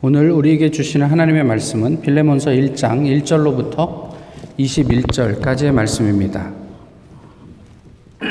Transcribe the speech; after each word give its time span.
오늘 0.00 0.30
우리에게 0.30 0.70
주시는 0.70 1.08
하나님의 1.08 1.42
말씀은 1.42 2.02
빌레몬서 2.02 2.50
1장 2.50 3.02
1절로부터 3.24 4.10
21절까지의 4.56 5.72
말씀입니다. 5.72 6.52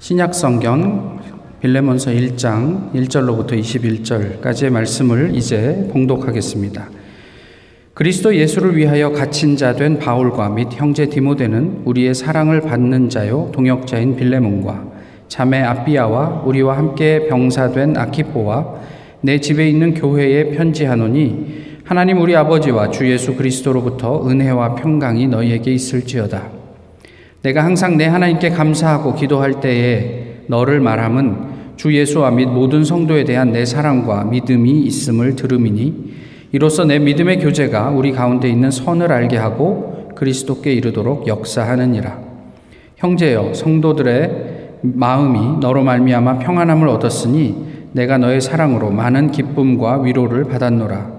신약 0.00 0.34
성경 0.34 1.20
빌레몬서 1.60 2.10
1장 2.10 2.92
1절로부터 2.92 3.52
21절까지의 3.52 4.70
말씀을 4.70 5.36
이제 5.36 5.88
봉독하겠습니다. 5.92 6.88
그리스도 7.94 8.34
예수를 8.34 8.76
위하여 8.76 9.12
갇힌 9.12 9.56
자 9.56 9.74
된 9.74 10.00
바울과 10.00 10.48
및 10.48 10.70
형제 10.72 11.06
디모데는 11.08 11.82
우리의 11.84 12.16
사랑을 12.16 12.62
받는 12.62 13.10
자요 13.10 13.52
동역자인 13.54 14.16
빌레몬과 14.16 14.86
자매 15.28 15.62
아비아와 15.62 16.42
우리와 16.44 16.76
함께 16.76 17.28
병사된 17.28 17.96
아키포와 17.96 18.95
내 19.26 19.40
집에 19.40 19.68
있는 19.68 19.92
교회에 19.92 20.50
편지하노니 20.50 21.80
하나님 21.82 22.20
우리 22.20 22.36
아버지와 22.36 22.92
주 22.92 23.10
예수 23.10 23.34
그리스도로부터 23.34 24.24
은혜와 24.24 24.76
평강이 24.76 25.26
너희에게 25.26 25.72
있을지어다. 25.72 26.44
내가 27.42 27.64
항상 27.64 27.96
내 27.96 28.06
하나님께 28.06 28.50
감사하고 28.50 29.16
기도할 29.16 29.60
때에 29.60 30.42
너를 30.46 30.78
말함은 30.78 31.74
주 31.74 31.92
예수와 31.92 32.30
및 32.30 32.46
모든 32.46 32.84
성도에 32.84 33.24
대한 33.24 33.50
내 33.50 33.64
사랑과 33.64 34.22
믿음이 34.22 34.82
있음을 34.82 35.34
들음이니 35.34 36.14
이로써 36.52 36.84
내 36.84 37.00
믿음의 37.00 37.40
교제가 37.40 37.90
우리 37.90 38.12
가운데 38.12 38.48
있는 38.48 38.70
선을 38.70 39.10
알게 39.10 39.38
하고 39.38 40.08
그리스도께 40.14 40.72
이르도록 40.72 41.26
역사하느니라. 41.26 42.16
형제여 42.94 43.54
성도들의 43.54 44.56
마음이 44.82 45.58
너로 45.58 45.82
말미암아 45.82 46.38
평안함을 46.38 46.86
얻었으니 46.86 47.75
내가 47.96 48.18
너의 48.18 48.42
사랑으로 48.42 48.90
많은 48.90 49.30
기쁨과 49.30 50.02
위로를 50.02 50.44
받았노라. 50.44 51.12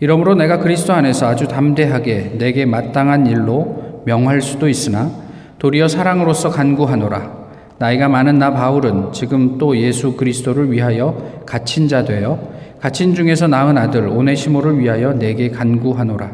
이러므로 0.00 0.34
내가 0.34 0.58
그리스도 0.58 0.94
안에서 0.94 1.26
아주 1.26 1.46
담대하게 1.46 2.36
내게 2.38 2.64
마땅한 2.64 3.26
일로 3.26 4.02
명할 4.06 4.40
수도 4.40 4.66
있으나 4.66 5.10
도리어 5.58 5.86
사랑으로서 5.86 6.48
간구하노라. 6.48 7.44
나이가 7.76 8.08
많은 8.08 8.38
나 8.38 8.54
바울은 8.54 9.12
지금 9.12 9.58
또 9.58 9.76
예수 9.76 10.16
그리스도를 10.16 10.72
위하여 10.72 11.42
갇힌 11.44 11.88
자 11.88 12.04
되어 12.04 12.38
갇힌 12.80 13.14
중에서 13.14 13.46
낳은 13.46 13.76
아들 13.76 14.08
오네시모를 14.08 14.78
위하여 14.78 15.12
내게 15.12 15.50
간구하노라. 15.50 16.32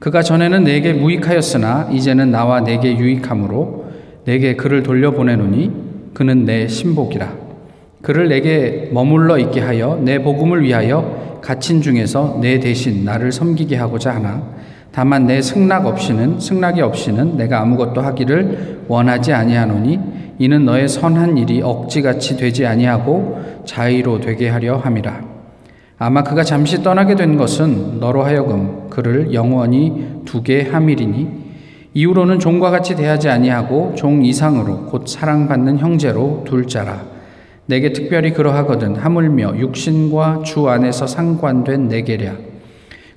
그가 0.00 0.22
전에는 0.22 0.64
내게 0.64 0.92
무익하였으나 0.92 1.90
이제는 1.92 2.32
나와 2.32 2.64
내게 2.64 2.98
유익함으로 2.98 3.84
내게 4.24 4.56
그를 4.56 4.82
돌려보내노니 4.82 6.10
그는 6.14 6.44
내 6.44 6.66
신복이라. 6.66 7.43
그를 8.04 8.28
내게 8.28 8.90
머물러 8.92 9.38
있게 9.38 9.60
하여 9.60 9.98
내 10.00 10.22
복음을 10.22 10.62
위하여 10.62 11.40
갇힌 11.40 11.80
중에서 11.80 12.38
내 12.40 12.60
대신 12.60 13.02
나를 13.04 13.32
섬기게 13.32 13.76
하고자 13.76 14.14
하나 14.14 14.42
다만 14.92 15.26
내 15.26 15.40
승낙 15.40 15.86
없이는 15.86 16.38
승낙이 16.38 16.82
없이는 16.82 17.38
내가 17.38 17.60
아무것도 17.62 18.02
하기를 18.02 18.84
원하지 18.88 19.32
아니하노니 19.32 19.98
이는 20.38 20.66
너의 20.66 20.86
선한 20.86 21.38
일이 21.38 21.62
억지같이 21.62 22.36
되지 22.36 22.66
아니하고 22.66 23.62
자의로 23.64 24.20
되게 24.20 24.50
하려 24.50 24.76
함이라. 24.76 25.22
아마 25.98 26.22
그가 26.22 26.44
잠시 26.44 26.82
떠나게 26.82 27.14
된 27.14 27.36
것은 27.36 28.00
너로 28.00 28.22
하여금 28.22 28.90
그를 28.90 29.32
영원히 29.32 30.22
두게 30.26 30.68
함이리니 30.70 31.44
이후로는 31.94 32.38
종과 32.38 32.70
같이 32.70 32.96
대하지 32.96 33.30
아니하고 33.30 33.94
종 33.96 34.24
이상으로 34.24 34.86
곧 34.86 35.08
사랑받는 35.08 35.78
형제로 35.78 36.44
둘 36.46 36.66
자라. 36.66 37.13
내게 37.66 37.92
특별히 37.92 38.32
그러하거든 38.32 38.96
하물며 38.96 39.56
육신과 39.58 40.42
주 40.44 40.68
안에서 40.68 41.06
상관된 41.06 41.88
내게랴. 41.88 42.32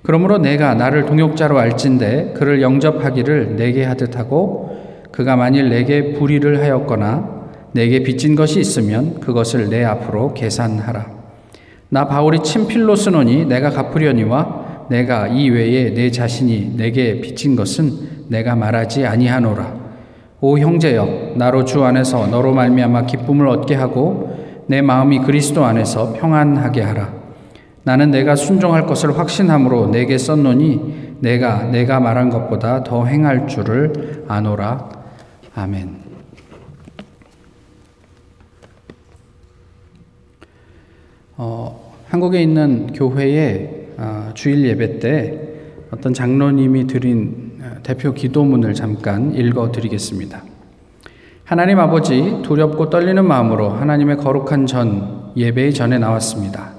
그러므로 0.03 0.37
내가 0.37 0.73
나를 0.73 1.05
동역자로 1.05 1.59
알진대 1.59 2.33
그를 2.35 2.61
영접하기를 2.61 3.57
내게 3.57 3.83
하듯 3.83 4.17
하고 4.17 4.77
그가 5.11 5.35
만일 5.35 5.69
내게 5.69 6.13
불의를 6.13 6.61
하였거나 6.61 7.37
내게 7.73 8.03
빚진 8.03 8.35
것이 8.35 8.59
있으면 8.59 9.19
그것을 9.19 9.69
내 9.69 9.83
앞으로 9.83 10.33
계산하라. 10.33 11.17
나 11.89 12.07
바울이 12.07 12.39
친필로 12.43 12.95
쓰노니 12.95 13.45
내가 13.45 13.69
갚으려니와 13.69 14.87
내가 14.89 15.27
이 15.27 15.49
외에 15.49 15.93
내 15.93 16.09
자신이 16.09 16.75
내게 16.77 17.19
빚진 17.19 17.55
것은 17.55 17.91
내가 18.29 18.55
말하지 18.55 19.05
아니하노라. 19.05 19.87
오 20.39 20.57
형제여 20.57 21.33
나로 21.35 21.65
주 21.65 21.83
안에서 21.83 22.27
너로 22.27 22.53
말미암아 22.53 23.07
기쁨을 23.07 23.47
얻게 23.47 23.75
하고 23.75 24.36
내 24.67 24.81
마음이 24.81 25.19
그리스도 25.19 25.65
안에서 25.65 26.13
평안하게 26.13 26.81
하라. 26.81 27.13
나는 27.83 28.11
내가 28.11 28.35
순종할 28.35 28.85
것을 28.85 29.17
확신함으로 29.17 29.87
내게 29.87 30.17
썼노니 30.17 31.17
내가 31.21 31.63
내가 31.63 31.99
말한 31.99 32.29
것보다 32.29 32.83
더 32.83 33.05
행할 33.05 33.47
줄을 33.47 34.25
아노라. 34.27 34.89
아멘. 35.55 36.07
어, 41.37 41.93
한국에 42.09 42.41
있는 42.41 42.87
교회의 42.93 43.87
어, 43.97 44.31
주일 44.33 44.65
예배 44.67 44.99
때 44.99 45.39
어떤 45.91 46.13
장로님이 46.13 46.87
드린 46.87 47.59
어, 47.61 47.77
대표 47.83 48.13
기도문을 48.13 48.73
잠깐 48.73 49.33
읽어 49.33 49.71
드리겠습니다. 49.71 50.43
하나님 51.47 51.79
아버지 51.79 52.39
두렵고 52.43 52.89
떨리는 52.89 53.23
마음으로 53.25 53.69
하나님의 53.69 54.17
거룩한 54.17 54.65
전 54.65 55.31
예배의 55.37 55.73
전에 55.73 55.97
나왔습니다. 55.97 56.73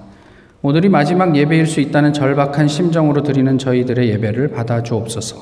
오늘이 0.61 0.91
마지막 0.91 1.35
예배일 1.35 1.67
수 1.67 1.81
있다는 1.81 2.13
절박한 2.13 2.69
심정으로 2.69 3.23
드리는 3.23 3.57
저희들의 3.57 4.11
예배를 4.11 4.49
받아 4.49 4.83
주옵소서. 4.83 5.39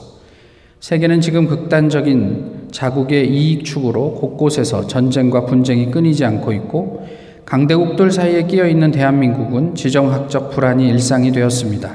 세계는 0.79 1.21
지금 1.23 1.49
극단적인 1.49 2.69
자국의 2.71 3.29
이익 3.29 3.65
추구로 3.65 4.13
곳곳에서 4.13 4.87
전쟁과 4.87 5.47
분쟁이 5.47 5.91
끊이지 5.91 6.25
않고 6.25 6.53
있고 6.53 7.05
강대국들 7.47 8.13
사이에 8.13 8.45
끼어 8.45 8.69
있는 8.69 8.93
대한민국은 8.93 9.75
지정학적 9.75 10.53
불안이 10.53 10.89
일상이 10.89 11.33
되었습니다. 11.33 11.91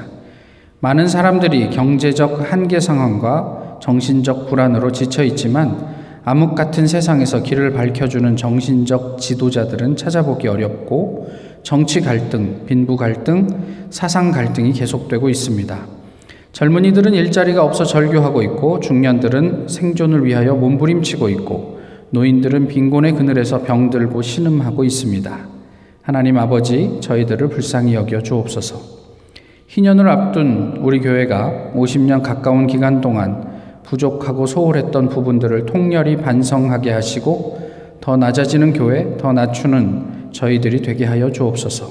많은 0.80 1.08
사람들이 1.08 1.70
경제적 1.70 2.52
한계 2.52 2.78
상황과 2.78 3.78
정신적 3.80 4.50
불안으로 4.50 4.92
지쳐 4.92 5.24
있지만 5.24 6.01
암흑 6.24 6.54
같은 6.54 6.86
세상에서 6.86 7.42
길을 7.42 7.72
밝혀주는 7.72 8.36
정신적 8.36 9.18
지도자들은 9.18 9.96
찾아보기 9.96 10.46
어렵고 10.46 11.28
정치 11.64 12.00
갈등, 12.00 12.64
빈부 12.66 12.96
갈등, 12.96 13.48
사상 13.90 14.30
갈등이 14.30 14.72
계속되고 14.72 15.28
있습니다. 15.28 15.78
젊은이들은 16.52 17.14
일자리가 17.14 17.64
없어 17.64 17.84
절교하고 17.84 18.42
있고 18.42 18.78
중년들은 18.78 19.66
생존을 19.68 20.24
위하여 20.24 20.54
몸부림치고 20.54 21.28
있고 21.30 21.80
노인들은 22.10 22.68
빈곤의 22.68 23.14
그늘에서 23.14 23.62
병들고 23.62 24.22
신음하고 24.22 24.84
있습니다. 24.84 25.38
하나님 26.02 26.38
아버지, 26.38 26.98
저희들을 27.00 27.48
불쌍히 27.48 27.94
여겨 27.94 28.22
주옵소서. 28.22 28.76
희년을 29.66 30.08
앞둔 30.08 30.76
우리 30.82 31.00
교회가 31.00 31.72
50년 31.74 32.22
가까운 32.22 32.66
기간 32.66 33.00
동안 33.00 33.51
부족하고 33.92 34.46
소홀했던 34.46 35.10
부분들을 35.10 35.66
통렬히 35.66 36.16
반성하게 36.16 36.92
하시고 36.92 37.60
더 38.00 38.16
낮아지는 38.16 38.72
교회, 38.72 39.18
더 39.18 39.34
낮추는 39.34 40.30
저희들이 40.32 40.80
되게 40.80 41.04
하여 41.04 41.30
주옵소서. 41.30 41.90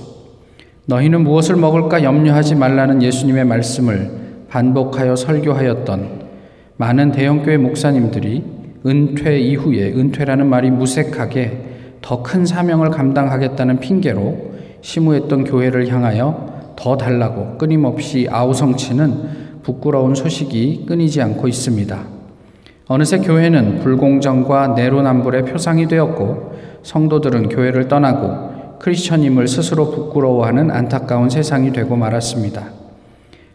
너희는 0.88 1.22
무엇을 1.22 1.57
먹을까 1.57 2.01
염려하지 2.01 2.56
말라는 2.56 3.03
예수님의 3.03 3.45
말씀을 3.45 4.09
반복하여 4.50 5.16
설교하였던 5.16 6.22
많은 6.78 7.12
대형교회 7.12 7.57
목사님들이 7.57 8.44
은퇴 8.83 9.39
이후에 9.39 9.94
은퇴라는 9.94 10.47
말이 10.47 10.72
무색하게 10.72 11.69
더 12.01 12.23
큰 12.23 12.47
사명을 12.47 12.89
감당하겠다는 12.89 13.79
핑계로 13.79 14.53
심우했던 14.81 15.44
교회를 15.44 15.88
향하여 15.88 16.74
더 16.75 16.97
달라고 16.97 17.59
끊임없이 17.59 18.27
아우성치는 18.27 19.50
부끄러운 19.63 20.16
소식이 20.16 20.86
끊이지 20.88 21.22
않고 21.22 21.48
있습니다. 21.48 22.00
어느새 22.88 23.19
교회는 23.19 23.80
불공정과 23.80 24.69
내로남불의 24.69 25.46
표상이 25.46 25.88
되었고 25.88 26.54
성도들은 26.84 27.50
교회를 27.50 27.88
떠나고 27.88 28.80
크리스천임을 28.80 29.48
스스로 29.48 29.92
부끄러워하는 29.92 30.72
안타까운 30.72 31.30
세상이 31.30 31.72
되고 31.72 31.96
말았습니다. 31.96 32.63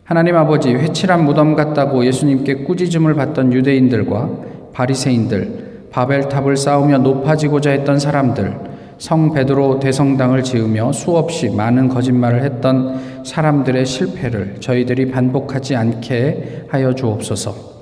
하나님 0.05 0.37
아버지 0.37 0.73
회칠한 0.73 1.25
무덤 1.25 1.56
같다고 1.56 2.06
예수님께 2.06 2.64
꾸짖음을 2.64 3.14
받던 3.14 3.52
유대인들과 3.52 4.31
바리새인들, 4.73 5.88
바벨탑을 5.91 6.56
쌓으며 6.56 6.99
높아지고자 6.99 7.70
했던 7.70 7.99
사람들, 7.99 8.75
성 8.98 9.32
베드로 9.32 9.78
대성당을 9.78 10.43
지으며 10.43 10.93
수없이 10.93 11.50
많은 11.50 11.88
거짓말을 11.88 12.43
했던 12.43 13.25
사람들의 13.25 13.84
실패를 13.84 14.56
저희들이 14.60 15.10
반복하지 15.10 15.76
않게 15.76 16.64
하여 16.69 16.94
주옵소서. 16.94 17.76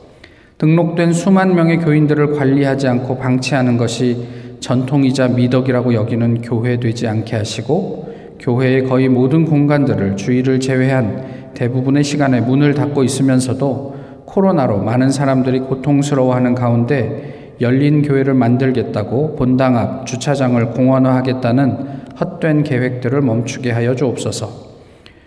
등록된 0.59 1.13
수만 1.13 1.55
명의 1.55 1.79
교인들을 1.79 2.33
관리하지 2.33 2.89
않고 2.89 3.19
방치하는 3.19 3.77
것이 3.77 4.27
전통이자 4.61 5.29
미덕이라고 5.29 5.95
여기는 5.95 6.43
교회 6.43 6.81
되지 6.81 7.07
않게 7.07 7.37
하시고 7.37 8.15
교회의 8.41 8.85
거의 8.85 9.09
모든 9.09 9.45
공간들을 9.45 10.17
주일을 10.17 10.61
제외한 10.61 11.53
대부분의 11.55 12.03
시간에 12.03 12.41
문을 12.41 12.75
닫고 12.75 13.05
있으면서도 13.05 13.95
코로나로 14.25 14.79
많은 14.79 15.11
사람들이 15.11 15.61
고통스러워하는 15.61 16.55
가운데 16.55 17.34
열린 17.65 18.03
교회를 18.03 18.35
만들겠다고 18.35 19.37
본당 19.37 19.77
앞 19.77 20.07
주차장을 20.07 20.65
공원화하겠다는 20.71 22.05
헛된 22.21 22.63
계획들을 22.63 23.23
멈추게 23.23 23.73
하여 23.73 23.97
주옵소서. 23.97 24.75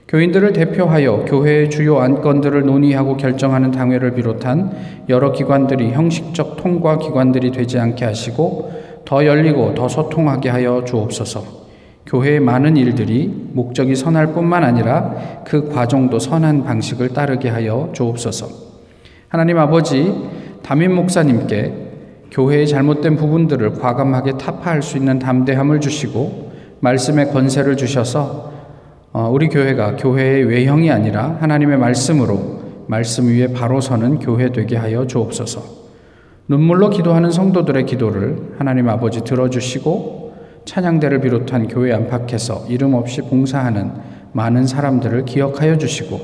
교인들을 0.08 0.54
대표하여 0.54 1.26
교회의 1.26 1.70
주요 1.70 1.98
안건들을 1.98 2.62
논의하고 2.62 3.18
결정하는 3.18 3.72
당회를 3.72 4.14
비롯한 4.14 4.72
여러 5.10 5.34
기관들이 5.34 5.92
형식적 5.92 6.56
통과 6.56 6.98
기관들이 6.98 7.52
되지 7.52 7.78
않게 7.80 8.06
하시고 8.06 8.72
더 9.04 9.26
열리고 9.26 9.74
더 9.74 9.90
소통하게 9.90 10.50
하여 10.50 10.84
주옵소서. 10.86 11.44
교회의 12.06 12.40
많은 12.40 12.78
일들이 12.78 13.50
목적이 13.52 13.96
선할 13.96 14.28
뿐만 14.28 14.64
아니라 14.64 15.42
그 15.44 15.68
과정도 15.70 16.20
선한 16.20 16.64
방식을 16.64 17.10
따르게 17.10 17.50
하여 17.50 17.90
주옵소서. 17.94 18.48
하나님 19.28 19.58
아버지, 19.58 20.14
담임 20.62 20.96
목사님께 20.96 21.87
교회의 22.32 22.68
잘못된 22.68 23.16
부분들을 23.16 23.74
과감하게 23.74 24.34
타파할 24.38 24.82
수 24.82 24.98
있는 24.98 25.20
담대함을 25.20 25.80
주시고 25.80 26.52
말씀의 26.80 27.32
권세를 27.32 27.78
주셔서 27.78 28.54
어, 29.14 29.30
우리 29.32 29.48
교회가 29.48 29.96
교회의 29.96 30.44
외형이 30.44 30.92
아니라 30.92 31.38
하나님의 31.40 31.78
말씀으로 31.78 32.62
말씀 32.88 33.28
위에 33.28 33.48
바로 33.54 33.82
서는 33.82 34.20
교회 34.20 34.52
되게 34.52 34.76
하여 34.76 35.08
주옵소서. 35.08 35.78
눈물로 36.48 36.90
기도하는 36.90 37.32
성도들의 37.32 37.86
기도를 37.86 38.54
하나님 38.58 38.88
아버지 38.90 39.24
들어주시고 39.24 40.36
찬양대를 40.66 41.22
비롯한 41.22 41.68
교회 41.68 41.94
안팎에서 41.94 42.66
이름 42.70 42.94
없이 42.94 43.22
봉사하는 43.22 43.92
많은 44.34 44.68
사람들을 44.68 45.26
기억하여 45.26 45.78
주시고 45.78 46.20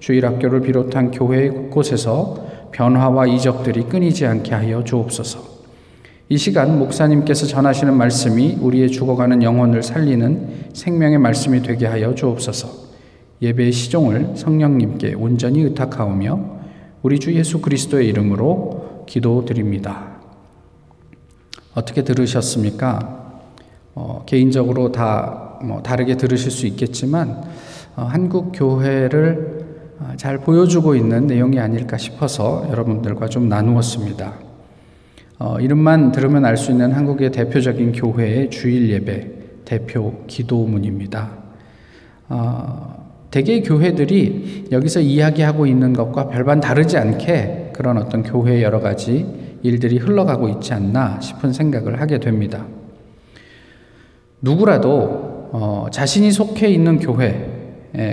주일학교를 0.00 0.60
비롯한 0.60 1.10
교회 1.10 1.48
곳곳에서 1.48 2.43
변화와 2.74 3.26
이적들이 3.26 3.84
끊이지 3.84 4.26
않게 4.26 4.52
하여 4.52 4.82
주옵소서. 4.82 5.54
이 6.28 6.36
시간 6.36 6.78
목사님께서 6.78 7.46
전하시는 7.46 7.94
말씀이 7.94 8.58
우리의 8.60 8.90
죽어가는 8.90 9.42
영혼을 9.42 9.82
살리는 9.82 10.70
생명의 10.72 11.18
말씀이 11.18 11.62
되게 11.62 11.86
하여 11.86 12.14
주옵소서. 12.14 12.84
예배의 13.42 13.72
시종을 13.72 14.32
성령님께 14.36 15.14
온전히 15.14 15.60
의탁하오며 15.60 16.54
우리 17.02 17.18
주 17.18 17.32
예수 17.34 17.60
그리스도의 17.60 18.08
이름으로 18.08 19.04
기도드립니다. 19.06 20.14
어떻게 21.74 22.02
들으셨습니까? 22.02 23.40
어, 23.94 24.22
개인적으로 24.26 24.90
다 24.90 25.44
뭐 25.64 25.82
다르게 25.82 26.16
들으실 26.16 26.50
수 26.50 26.66
있겠지만 26.66 27.42
어, 27.96 28.02
한국 28.02 28.52
교회를 28.54 29.53
어, 29.53 29.53
잘 30.16 30.38
보여주고 30.38 30.94
있는 30.94 31.26
내용이 31.26 31.58
아닐까 31.58 31.96
싶어서 31.96 32.66
여러분들과 32.70 33.28
좀 33.28 33.48
나누었습니다. 33.48 34.34
어, 35.38 35.60
이름만 35.60 36.12
들으면 36.12 36.44
알 36.44 36.56
수 36.56 36.70
있는 36.70 36.92
한국의 36.92 37.32
대표적인 37.32 37.92
교회의 37.92 38.50
주일 38.50 38.90
예배 38.90 39.30
대표 39.64 40.24
기도문입니다. 40.26 41.30
어, 42.28 43.04
대개 43.30 43.62
교회들이 43.62 44.68
여기서 44.70 45.00
이야기하고 45.00 45.66
있는 45.66 45.92
것과 45.92 46.28
별반 46.28 46.60
다르지 46.60 46.96
않게 46.96 47.72
그런 47.74 47.98
어떤 47.98 48.22
교회의 48.22 48.62
여러 48.62 48.80
가지 48.80 49.58
일들이 49.62 49.98
흘러가고 49.98 50.48
있지 50.48 50.72
않나 50.72 51.20
싶은 51.20 51.52
생각을 51.52 52.00
하게 52.00 52.20
됩니다. 52.20 52.66
누구라도 54.40 55.48
어, 55.52 55.86
자신이 55.90 56.30
속해 56.30 56.68
있는 56.68 56.98
교회, 56.98 57.26
예, 57.26 57.53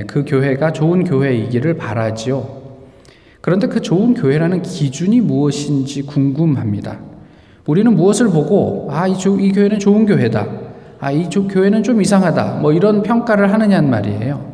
그 0.08 0.24
교회가 0.26 0.74
좋은 0.74 1.04
교회이기를 1.04 1.76
바라지요. 1.76 2.62
그런데 3.42 3.68
그 3.68 3.82
좋은 3.82 4.14
교회라는 4.14 4.62
기준이 4.62 5.22
무엇인지 5.22 6.04
궁금합니다. 6.04 7.00
우리는 7.66 7.96
무엇을 7.96 8.30
보고 8.30 8.88
아, 8.92 9.08
이, 9.08 9.14
이 9.14 9.52
교회는 9.52 9.80
좋은 9.80 10.06
교회다. 10.06 10.48
아, 11.00 11.12
이 11.12 11.28
교회는 11.30 11.82
좀 11.82 12.02
이상하다. 12.02 12.60
뭐 12.62 12.74
이런 12.74 13.02
평가를 13.02 13.52
하느냐는 13.52 13.90
말이에요. 13.90 14.52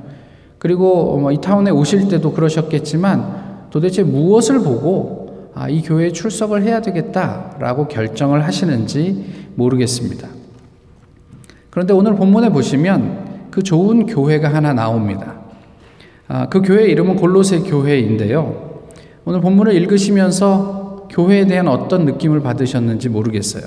그리고 0.59 1.17
뭐 1.17 1.31
이 1.31 1.41
타운에 1.41 1.71
오실 1.71 2.07
때도 2.07 2.31
그러셨겠지만 2.31 3.67
도대체 3.69 4.03
무엇을 4.03 4.59
보고 4.59 5.51
아, 5.53 5.67
이 5.67 5.81
교회에 5.81 6.11
출석을 6.11 6.63
해야 6.63 6.81
되겠다라고 6.81 7.89
결정을 7.89 8.45
하시는지 8.45 9.25
모르겠습니다. 9.55 10.29
그런데 11.69 11.93
오늘 11.93 12.15
본문에 12.15 12.49
보시면 12.49 13.26
그 13.57 13.63
좋은 13.63 14.05
교회가 14.05 14.53
하나 14.53 14.71
나옵니다. 14.71 15.33
아, 16.27 16.47
그 16.47 16.61
교회 16.61 16.89
이름은 16.89 17.15
골로새 17.15 17.61
교회인데요. 17.61 18.83
오늘 19.25 19.41
본문을 19.41 19.73
읽으시면서 19.73 21.07
교회에 21.09 21.47
대한 21.47 21.67
어떤 21.67 22.05
느낌을 22.05 22.41
받으셨는지 22.41 23.09
모르겠어요. 23.09 23.63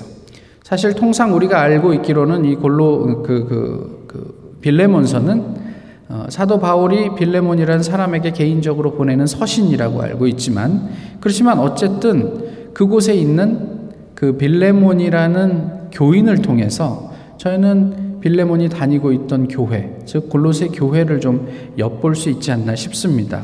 사실 0.63 0.93
통상 0.93 1.35
우리가 1.35 1.59
알고 1.59 1.93
있기로는 1.95 2.45
이 2.45 2.55
골로 2.55 3.21
그, 3.21 3.45
그, 3.49 4.05
그 4.07 4.57
빌레몬서는 4.61 5.55
어, 6.07 6.25
사도 6.29 6.61
바울이 6.61 7.13
빌레몬이라는 7.15 7.83
사람에게 7.83 8.31
개인적으로 8.31 8.93
보내는 8.93 9.27
서신이라고 9.27 10.03
알고 10.03 10.27
있지만 10.27 10.87
그렇지만 11.19 11.59
어쨌든 11.59 12.71
그곳에 12.73 13.13
있는 13.13 13.89
그 14.15 14.37
빌레몬이라는 14.37 15.89
교인을 15.91 16.41
통해서 16.41 17.11
저희는 17.35 18.00
빌레몬이 18.21 18.69
다니고 18.69 19.11
있던 19.11 19.47
교회, 19.47 19.97
즉 20.05 20.29
골로새 20.29 20.69
교회를 20.69 21.19
좀 21.19 21.47
엿볼 21.77 22.15
수 22.15 22.29
있지 22.29 22.51
않나 22.51 22.75
싶습니다. 22.75 23.43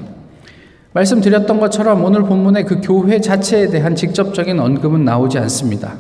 말씀드렸던 0.94 1.60
것처럼 1.60 2.04
오늘 2.04 2.24
본문에 2.24 2.64
그 2.64 2.80
교회 2.82 3.20
자체에 3.20 3.68
대한 3.68 3.96
직접적인 3.96 4.60
언급은 4.60 5.04
나오지 5.04 5.38
않습니다. 5.40 5.96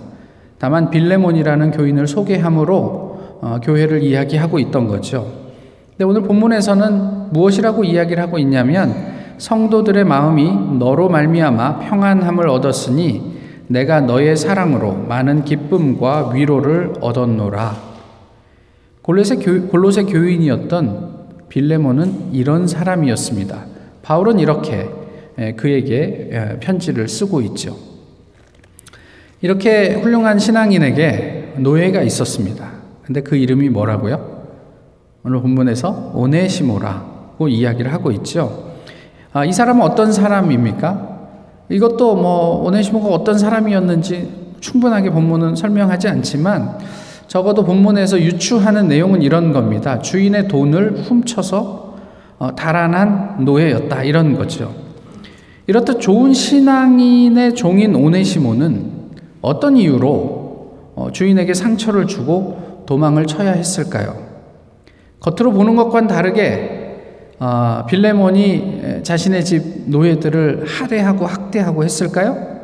다만 0.58 0.90
빌레몬이라는 0.90 1.72
교인을 1.72 2.08
소개함으로 2.08 3.08
어, 3.42 3.60
교회를 3.62 4.02
이야기하고 4.02 4.58
있던 4.60 4.88
거죠. 4.88 5.32
근데 5.92 6.06
오늘 6.06 6.22
본문에서는 6.24 7.34
무엇이라고 7.34 7.84
이야기를 7.84 8.22
하고 8.22 8.40
있냐면 8.40 9.18
성도들의 9.38 10.04
마음이 10.04 10.78
너로 10.80 11.10
말미암아 11.10 11.80
평안함을 11.80 12.50
얻었으니 12.50 13.38
내가 13.68 14.02
너의 14.02 14.36
사랑으로 14.36 14.94
많은 15.08 15.44
기쁨과 15.44 16.32
위로를 16.32 16.94
얻었노라. 17.02 17.87
골로새, 19.08 19.38
교, 19.38 19.68
골로새 19.68 20.04
교인이었던 20.04 21.48
빌레몬은 21.48 22.34
이런 22.34 22.68
사람이었습니다. 22.68 23.66
바울은 24.02 24.38
이렇게 24.38 24.90
그에게 25.56 26.58
편지를 26.60 27.08
쓰고 27.08 27.40
있죠. 27.44 27.78
이렇게 29.40 29.94
훌륭한 29.94 30.40
신앙인에게 30.40 31.54
노예가 31.60 32.02
있었습니다. 32.02 32.70
근데 33.04 33.22
그 33.22 33.38
이름이 33.38 33.70
뭐라고요? 33.70 34.44
오늘 35.24 35.40
본문에서 35.40 36.12
오네시모라고 36.14 37.48
이야기를 37.48 37.94
하고 37.94 38.12
있죠. 38.12 38.74
아, 39.32 39.46
이 39.46 39.54
사람은 39.54 39.84
어떤 39.84 40.12
사람입니까? 40.12 41.30
이것도 41.70 42.16
뭐 42.18 42.62
오네시모가 42.66 43.08
어떤 43.08 43.38
사람이었는지 43.38 44.56
충분하게 44.60 45.12
본문은 45.12 45.56
설명하지 45.56 46.10
않지만 46.10 46.80
적어도 47.28 47.64
본문에서 47.66 48.20
유추하는 48.22 48.88
내용은 48.88 49.22
이런 49.22 49.52
겁니다. 49.52 50.00
주인의 50.00 50.48
돈을 50.48 51.04
훔쳐서 51.04 51.96
어, 52.40 52.56
달아난 52.56 53.44
노예였다 53.44 54.04
이런 54.04 54.38
거죠. 54.38 54.74
이렇듯 55.66 56.00
좋은 56.00 56.34
신앙인의 56.34 57.56
종인 57.56 57.96
오네시모는 57.96 58.92
어떤 59.42 59.76
이유로 59.76 60.94
어, 60.96 61.10
주인에게 61.12 61.54
상처를 61.54 62.08
주고 62.08 62.84
도망을 62.86 63.26
쳐야 63.26 63.52
했을까요? 63.52 64.16
겉으로 65.20 65.52
보는 65.52 65.76
것과는 65.76 66.08
다르게 66.08 66.78
어, 67.40 67.84
빌레몬이 67.88 69.02
자신의 69.04 69.44
집 69.44 69.90
노예들을 69.90 70.66
할애하고 70.66 71.26
학대하고 71.26 71.84
했을까요? 71.84 72.57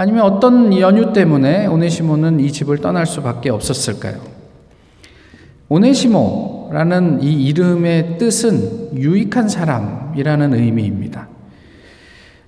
아니면 0.00 0.22
어떤 0.22 0.74
연유 0.74 1.12
때문에 1.12 1.66
오네시모는 1.66 2.40
이 2.40 2.50
집을 2.50 2.78
떠날 2.78 3.04
수밖에 3.04 3.50
없었을까요? 3.50 4.18
오네시모 5.68 6.70
라는 6.72 7.22
이 7.22 7.44
이름의 7.44 8.16
뜻은 8.16 8.96
유익한 8.96 9.50
사람이라는 9.50 10.54
의미입니다. 10.54 11.28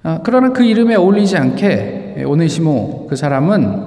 아, 0.02 0.20
그러나 0.24 0.54
그 0.54 0.64
이름에 0.64 0.94
어울리지 0.94 1.36
않게 1.36 2.24
오네시모 2.26 3.08
그 3.08 3.16
사람은 3.16 3.86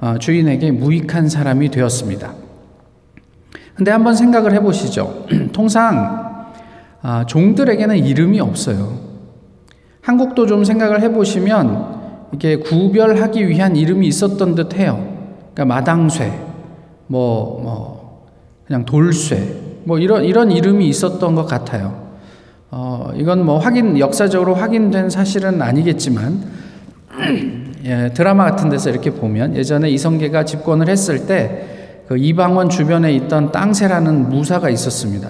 아, 0.00 0.18
주인에게 0.18 0.72
무익한 0.72 1.30
사람이 1.30 1.70
되었습니다. 1.70 2.34
근데 3.76 3.92
한번 3.92 4.14
생각을 4.14 4.52
해보시죠. 4.52 5.24
통상 5.54 6.52
아, 7.00 7.24
종들에게는 7.24 7.96
이름이 7.96 8.40
없어요. 8.40 8.98
한국도 10.02 10.46
좀 10.46 10.64
생각을 10.64 11.00
해보시면 11.00 11.95
이게 12.32 12.56
구별하기 12.56 13.48
위한 13.48 13.76
이름이 13.76 14.06
있었던 14.06 14.54
듯 14.54 14.74
해요. 14.74 15.06
그러니까 15.54 15.64
마당쇠, 15.64 16.32
뭐, 17.06 17.60
뭐, 17.62 18.26
그냥 18.66 18.84
돌쇠, 18.84 19.60
뭐 19.84 19.98
이런 19.98 20.24
이런 20.24 20.50
이름이 20.50 20.88
있었던 20.88 21.34
것 21.34 21.46
같아요. 21.46 22.06
어, 22.70 23.12
이건 23.14 23.44
뭐 23.44 23.58
확인 23.58 23.98
역사적으로 23.98 24.54
확인된 24.54 25.08
사실은 25.08 25.62
아니겠지만 25.62 26.42
예, 27.84 28.10
드라마 28.12 28.44
같은 28.44 28.68
데서 28.68 28.90
이렇게 28.90 29.10
보면 29.10 29.54
예전에 29.56 29.88
이성계가 29.90 30.44
집권을 30.44 30.88
했을 30.88 31.26
때 31.26 31.76
그 32.06 32.16
이방원 32.16 32.68
주변에 32.68 33.12
있던 33.14 33.50
땅새라는 33.50 34.28
무사가 34.28 34.70
있었습니다. 34.70 35.28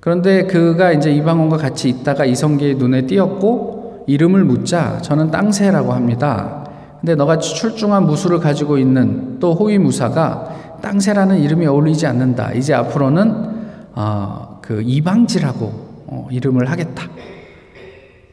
그런데 0.00 0.44
그가 0.44 0.92
이제 0.92 1.10
이방원과 1.10 1.56
같이 1.56 1.88
있다가 1.88 2.24
이성계의 2.24 2.74
눈에 2.74 3.06
띄었고 3.06 3.77
이름을 4.08 4.44
묻자 4.44 5.00
저는 5.02 5.30
땅새라고 5.30 5.92
합니다. 5.92 6.64
근데 7.00 7.14
너가 7.14 7.38
출중한 7.38 8.06
무술을 8.06 8.40
가지고 8.40 8.78
있는 8.78 9.38
또 9.38 9.54
호위 9.54 9.78
무사가 9.78 10.78
땅새라는 10.82 11.38
이름이 11.38 11.66
어울리지 11.66 12.06
않는다. 12.06 12.52
이제 12.54 12.74
앞으로는 12.74 13.58
어, 13.94 14.58
그 14.62 14.82
이방지라고 14.84 15.66
어, 16.06 16.28
이름을 16.30 16.70
하겠다. 16.70 17.04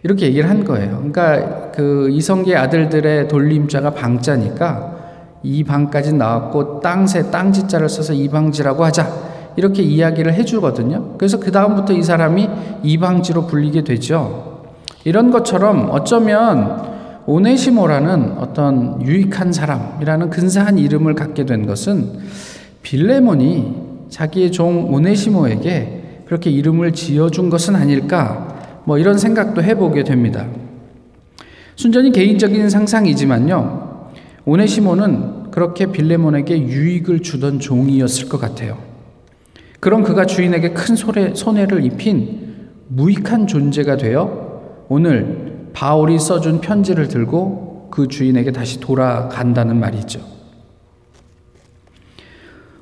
이렇게 0.02 0.28
얘기를 0.28 0.50
한 0.50 0.64
거예요. 0.64 0.98
그러니까 0.98 1.72
그 1.72 2.10
이성계 2.10 2.56
아들들의 2.56 3.28
돌림자가 3.28 3.92
방자니까 3.92 4.96
이방까지 5.44 6.14
나왔고 6.14 6.80
땅새 6.80 7.32
땅지자를 7.32 7.90
써서 7.90 8.14
이방지라고 8.14 8.86
하자. 8.86 9.12
이렇게 9.58 9.84
이야기를 9.84 10.34
해주거든요. 10.34 11.18
그래서 11.18 11.40
그 11.40 11.52
다음부터 11.52 11.94
이 11.94 12.02
사람이 12.02 12.50
이방지로 12.84 13.48
불리게 13.48 13.84
되죠. 13.84 14.55
이런 15.06 15.30
것처럼 15.30 15.90
어쩌면 15.92 17.22
오네시모라는 17.28 18.38
어떤 18.40 19.02
유익한 19.06 19.54
사람이라는 19.54 20.30
근사한 20.32 20.80
이름을 20.80 21.14
갖게 21.14 21.46
된 21.46 21.66
것은 21.68 22.20
빌레몬이 22.82 23.74
자기의 24.10 24.52
종 24.52 24.94
오네시모에게 24.94 26.24
그렇게 26.26 26.50
이름을 26.50 26.94
지어준 26.94 27.52
것은 27.52 27.76
아닐까 27.76 28.82
뭐 28.84 28.98
이런 28.98 29.18
생각도 29.20 29.62
해보게 29.64 30.04
됩니다. 30.04 30.48
순전히 31.76 32.12
개인적인 32.12 32.70
상상이지만요. 32.70 34.10
오네시모는 34.46 35.52
그렇게 35.52 35.86
빌레몬에게 35.88 36.64
유익을 36.64 37.22
주던 37.22 37.60
종이었을 37.60 38.28
것 38.28 38.42
같아요. 38.42 38.78
그런 39.80 40.02
그가 40.02 40.26
주인에게 40.26 40.72
큰 40.72 40.96
손해를 40.96 41.86
입힌 41.86 42.70
무익한 42.88 43.46
존재가 43.46 43.98
되어 43.98 44.45
오늘 44.88 45.70
바울이 45.74 46.20
써준 46.20 46.62
편지를 46.62 47.08
들고 47.08 47.90
그 47.92 48.08
주인에게 48.08 48.52
다시 48.52 48.80
돌아간다는 48.80 49.80
말이죠. 49.80 50.20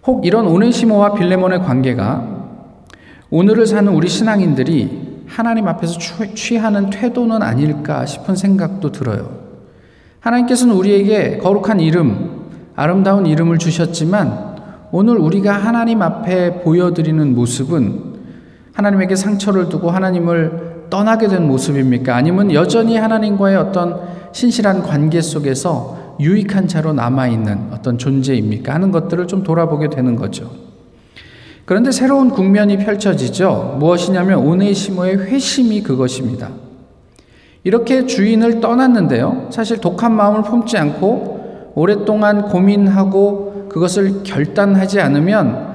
혹 0.05 0.25
이런 0.25 0.47
오네시모와 0.47 1.13
빌레몬의 1.13 1.59
관계가 1.59 2.43
오늘을 3.29 3.65
사는 3.65 3.91
우리 3.91 4.07
신앙인들이 4.07 5.23
하나님 5.27 5.67
앞에서 5.67 5.97
취하는 6.35 6.89
태도는 6.89 7.41
아닐까 7.41 8.05
싶은 8.05 8.35
생각도 8.35 8.91
들어요. 8.91 9.43
하나님께서는 10.19 10.75
우리에게 10.75 11.37
거룩한 11.37 11.79
이름, 11.79 12.49
아름다운 12.75 13.25
이름을 13.25 13.57
주셨지만 13.57 14.53
오늘 14.91 15.17
우리가 15.17 15.53
하나님 15.53 16.01
앞에 16.01 16.61
보여드리는 16.61 17.33
모습은 17.33 18.13
하나님에게 18.73 19.15
상처를 19.15 19.69
두고 19.69 19.89
하나님을 19.89 20.72
떠나게 20.89 21.27
된 21.27 21.47
모습입니까? 21.47 22.15
아니면 22.15 22.53
여전히 22.53 22.97
하나님과의 22.97 23.55
어떤 23.57 23.99
신실한 24.31 24.83
관계 24.83 25.21
속에서 25.21 26.15
유익한 26.19 26.67
자로 26.67 26.93
남아있는 26.93 27.69
어떤 27.71 27.97
존재입니까? 27.97 28.73
하는 28.73 28.91
것들을 28.91 29.27
좀 29.27 29.43
돌아보게 29.43 29.89
되는 29.89 30.15
거죠. 30.15 30.51
그런데 31.65 31.91
새로운 31.91 32.29
국면이 32.29 32.77
펼쳐지죠. 32.77 33.77
무엇이냐면 33.79 34.39
오네시모의 34.39 35.17
회심이 35.17 35.81
그것입니다. 35.81 36.49
이렇게 37.63 38.05
주인을 38.05 38.59
떠났는데요. 38.59 39.47
사실 39.49 39.79
독한 39.79 40.13
마음을 40.13 40.43
품지 40.43 40.77
않고 40.77 41.71
오랫동안 41.75 42.43
고민하고 42.43 43.69
그것을 43.69 44.23
결단하지 44.23 44.99
않으면 44.99 45.73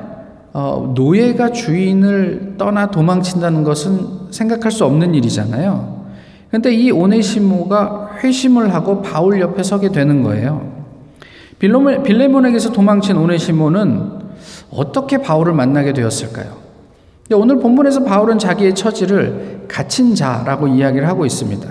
어, 0.52 0.92
노예가 0.94 1.52
주인을 1.52 2.54
떠나 2.58 2.90
도망친다는 2.90 3.64
것은 3.64 4.17
생각할 4.30 4.70
수 4.70 4.84
없는 4.84 5.14
일이잖아요. 5.14 6.06
그런데 6.48 6.72
이 6.72 6.90
오네시모가 6.90 8.18
회심을 8.22 8.72
하고 8.74 9.02
바울 9.02 9.40
옆에 9.40 9.62
서게 9.62 9.90
되는 9.90 10.22
거예요. 10.22 10.78
빌레몬에게서 11.58 12.72
도망친 12.72 13.16
오네시모는 13.16 14.10
어떻게 14.70 15.18
바울을 15.18 15.52
만나게 15.52 15.92
되었을까요? 15.92 16.68
오늘 17.34 17.58
본문에서 17.58 18.04
바울은 18.04 18.38
자기의 18.38 18.74
처지를 18.74 19.66
갇힌 19.68 20.14
자라고 20.14 20.68
이야기를 20.68 21.06
하고 21.06 21.26
있습니다. 21.26 21.68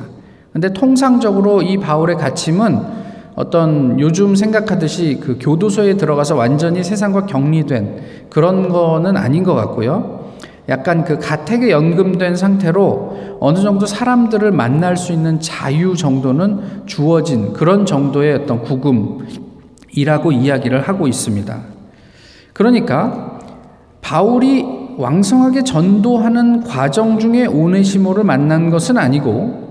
근데 0.53 0.73
통상적으로 0.73 1.61
이 1.61 1.77
바울의 1.77 2.17
갇힘은 2.17 2.97
어떤 3.35 3.99
요즘 3.99 4.35
생각하듯이 4.35 5.19
그 5.21 5.37
교도소에 5.39 5.95
들어가서 5.95 6.35
완전히 6.35 6.83
세상과 6.83 7.27
격리된 7.27 8.27
그런 8.29 8.69
거는 8.69 9.15
아닌 9.15 9.43
것 9.43 9.53
같고요. 9.53 10.16
약간 10.69 11.05
그 11.05 11.17
가택에 11.17 11.71
연금된 11.71 12.35
상태로 12.35 13.37
어느 13.39 13.59
정도 13.59 13.85
사람들을 13.85 14.51
만날 14.51 14.97
수 14.97 15.13
있는 15.13 15.39
자유 15.39 15.95
정도는 15.95 16.85
주어진 16.85 17.53
그런 17.53 17.85
정도의 17.85 18.35
어떤 18.35 18.61
구금이라고 18.61 20.31
이야기를 20.33 20.81
하고 20.81 21.07
있습니다. 21.07 21.57
그러니까 22.53 23.39
바울이 24.01 24.65
왕성하게 24.97 25.63
전도하는 25.63 26.63
과정 26.63 27.19
중에 27.19 27.45
오네시모를 27.45 28.23
만난 28.23 28.69
것은 28.69 28.97
아니고 28.97 29.67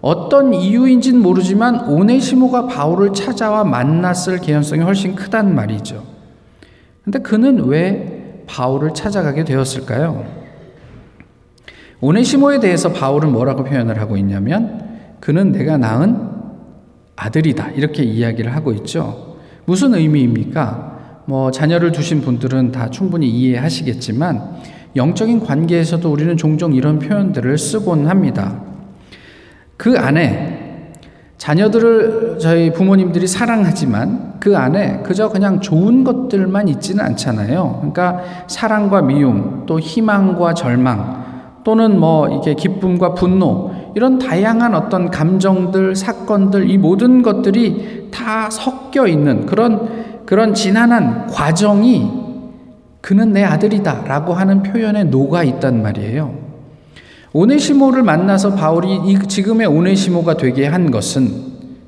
어떤 0.00 0.54
이유인지는 0.54 1.20
모르지만 1.20 1.88
오네시모가 1.88 2.68
바울을 2.68 3.12
찾아와 3.12 3.64
만났을 3.64 4.38
개연성이 4.38 4.82
훨씬 4.82 5.14
크단 5.14 5.54
말이죠. 5.54 6.04
근데 7.02 7.18
그는 7.18 7.66
왜 7.66 8.44
바울을 8.46 8.94
찾아가게 8.94 9.44
되었을까요? 9.44 10.37
오네시모에 12.00 12.60
대해서 12.60 12.92
바울은 12.92 13.32
뭐라고 13.32 13.64
표현을 13.64 14.00
하고 14.00 14.16
있냐면 14.16 14.88
그는 15.20 15.52
내가 15.52 15.76
낳은 15.76 16.28
아들이다. 17.16 17.70
이렇게 17.70 18.04
이야기를 18.04 18.54
하고 18.54 18.72
있죠. 18.72 19.36
무슨 19.64 19.94
의미입니까? 19.94 21.24
뭐 21.24 21.50
자녀를 21.50 21.92
두신 21.92 22.22
분들은 22.22 22.72
다 22.72 22.88
충분히 22.88 23.28
이해하시겠지만 23.28 24.56
영적인 24.96 25.40
관계에서도 25.40 26.10
우리는 26.10 26.36
종종 26.36 26.74
이런 26.74 26.98
표현들을 26.98 27.58
쓰곤 27.58 28.06
합니다. 28.06 28.62
그 29.76 29.98
안에 29.98 30.92
자녀들을 31.36 32.38
저희 32.40 32.72
부모님들이 32.72 33.26
사랑하지만 33.26 34.36
그 34.40 34.56
안에 34.56 35.02
그저 35.04 35.28
그냥 35.28 35.60
좋은 35.60 36.04
것들만 36.04 36.68
있지는 36.68 37.04
않잖아요. 37.04 37.76
그러니까 37.78 38.22
사랑과 38.46 39.02
미움, 39.02 39.64
또 39.66 39.78
희망과 39.78 40.54
절망, 40.54 41.27
또는 41.64 41.98
뭐 41.98 42.28
이게 42.28 42.54
기쁨과 42.54 43.14
분노, 43.14 43.70
이런 43.94 44.18
다양한 44.18 44.74
어떤 44.74 45.10
감정들, 45.10 45.96
사건들, 45.96 46.70
이 46.70 46.78
모든 46.78 47.22
것들이 47.22 48.08
다 48.10 48.48
섞여 48.50 49.06
있는 49.06 49.46
그런 49.46 50.24
그런 50.24 50.54
지난한 50.54 51.28
과정이 51.28 52.10
그는 53.00 53.32
내 53.32 53.44
아들이다 53.44 54.04
라고 54.06 54.34
하는 54.34 54.62
표현에 54.62 55.04
녹아 55.04 55.42
있단 55.44 55.82
말이에요. 55.82 56.34
오네시모를 57.32 58.02
만나서 58.02 58.54
바울이 58.54 58.94
이 59.06 59.18
지금의 59.18 59.66
오네시모가 59.66 60.36
되게 60.36 60.66
한 60.66 60.90
것은 60.90 61.28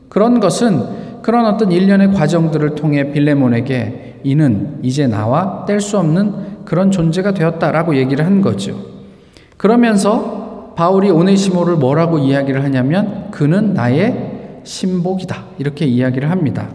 그런 0.09 0.41
것은 0.41 1.21
그런 1.23 1.45
어떤 1.47 1.71
일련의 1.71 2.13
과정들을 2.13 2.75
통해 2.75 3.13
빌레몬에게 3.13 4.21
이는 4.25 4.79
이제 4.83 5.07
나와 5.07 5.65
뗄 5.67 5.81
수 5.81 5.99
없는 5.99 6.65
그런 6.65 6.91
존재가 6.91 7.35
되었다라고 7.35 7.97
얘기를 7.97 8.25
한 8.25 8.41
거죠. 8.41 8.90
그러면서 9.61 10.73
바울이 10.75 11.11
오네시모를 11.11 11.77
뭐라고 11.77 12.17
이야기를 12.17 12.65
하냐면 12.65 13.31
그는 13.31 13.75
나의 13.75 14.63
신복이다. 14.65 15.49
이렇게 15.59 15.85
이야기를 15.85 16.31
합니다. 16.31 16.71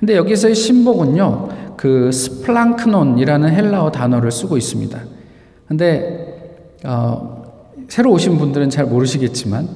근데 0.00 0.16
여기서의 0.16 0.54
심복은요, 0.54 1.48
그 1.76 2.10
σπλάγχνον이라는 2.10 3.50
헬라어 3.50 3.90
단어를 3.90 4.32
쓰고 4.32 4.56
있습니다. 4.56 4.98
근데, 5.68 6.64
어, 6.86 7.44
새로 7.88 8.10
오신 8.12 8.38
분들은 8.38 8.70
잘 8.70 8.86
모르시겠지만, 8.86 9.68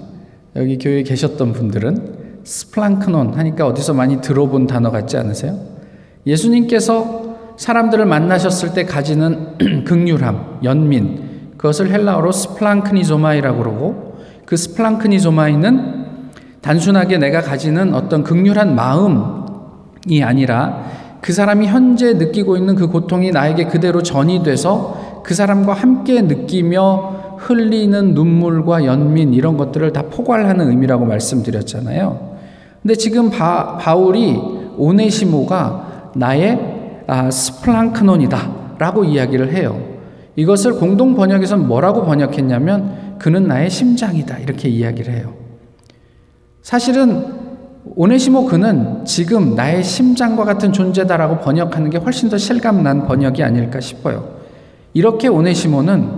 여기 0.57 0.79
교회에 0.79 1.03
계셨던 1.03 1.53
분들은 1.53 2.45
σπλάγχνον 2.45 3.35
하니까 3.35 3.67
어디서 3.67 3.93
많이 3.93 4.23
들어본 4.23 4.69
단어 4.69 4.91
같지 4.91 5.19
않으세요? 5.19 5.55
예수님께서 6.27 7.37
사람들을 7.59 8.07
만나셨을 8.07 8.73
때 8.73 8.87
가지는 8.87 9.59
긍휼함, 9.85 10.61
연민, 10.65 11.28
그것을 11.59 11.91
헬라어로 11.91 12.33
σπλαγχνίζομαι라고 12.33 13.59
그러고, 13.59 14.17
그 14.47 14.57
σπλαγχνίζομαι는 14.57 16.07
단순하게 16.63 17.19
내가 17.19 17.43
가지는 17.43 17.95
어떤 17.95 18.25
극률한 18.25 18.75
마음, 18.75 19.45
이 20.07 20.23
아니라 20.23 20.85
그 21.21 21.33
사람이 21.33 21.67
현재 21.67 22.15
느끼고 22.15 22.57
있는 22.57 22.75
그 22.75 22.89
고통이 22.89 23.31
나에게 23.31 23.67
그대로 23.67 24.03
전이 24.03 24.43
돼서 24.43 25.23
그 25.25 25.35
사람과 25.35 25.75
함께 25.75 26.23
느끼며 26.23 27.37
흘리는 27.39 28.15
눈물과 28.15 28.85
연민 28.85 29.35
이런 29.35 29.57
것들을 29.57 29.93
다 29.93 30.03
포괄하는 30.03 30.71
의미라고 30.71 31.05
말씀드렸잖아요. 31.05 32.37
근데 32.83 32.95
지금 32.95 33.31
바, 33.31 33.77
바울이 33.79 34.41
오네시모가 34.77 36.13
나의 36.15 37.05
아, 37.07 37.31
스플랑크논이다 37.31 38.77
라고 38.79 39.05
이야기를 39.05 39.53
해요. 39.53 39.88
이것을 40.39 40.75
공동 40.75 41.17
번역에서는 41.17 41.67
뭐라고 41.67 42.05
번역했냐면 42.05 43.17
그는 43.19 43.49
나의 43.49 43.69
심장이다 43.71 44.39
이렇게 44.39 44.69
이야기를 44.69 45.13
해요. 45.13 45.35
사실은 46.63 47.27
오네시모 47.97 48.45
그는 48.45 49.05
지금 49.05 49.57
나의 49.57 49.83
심장과 49.83 50.45
같은 50.45 50.73
존재다라고 50.73 51.39
번역하는 51.39 51.91
게 51.91 51.99
훨씬 51.99 52.29
더 52.29 52.39
실감난 52.39 53.09
번역이 53.09 53.43
아닐까 53.43 53.81
싶어요. 53.81 54.37
이렇게 54.95 55.27
오네시모는 55.27 56.09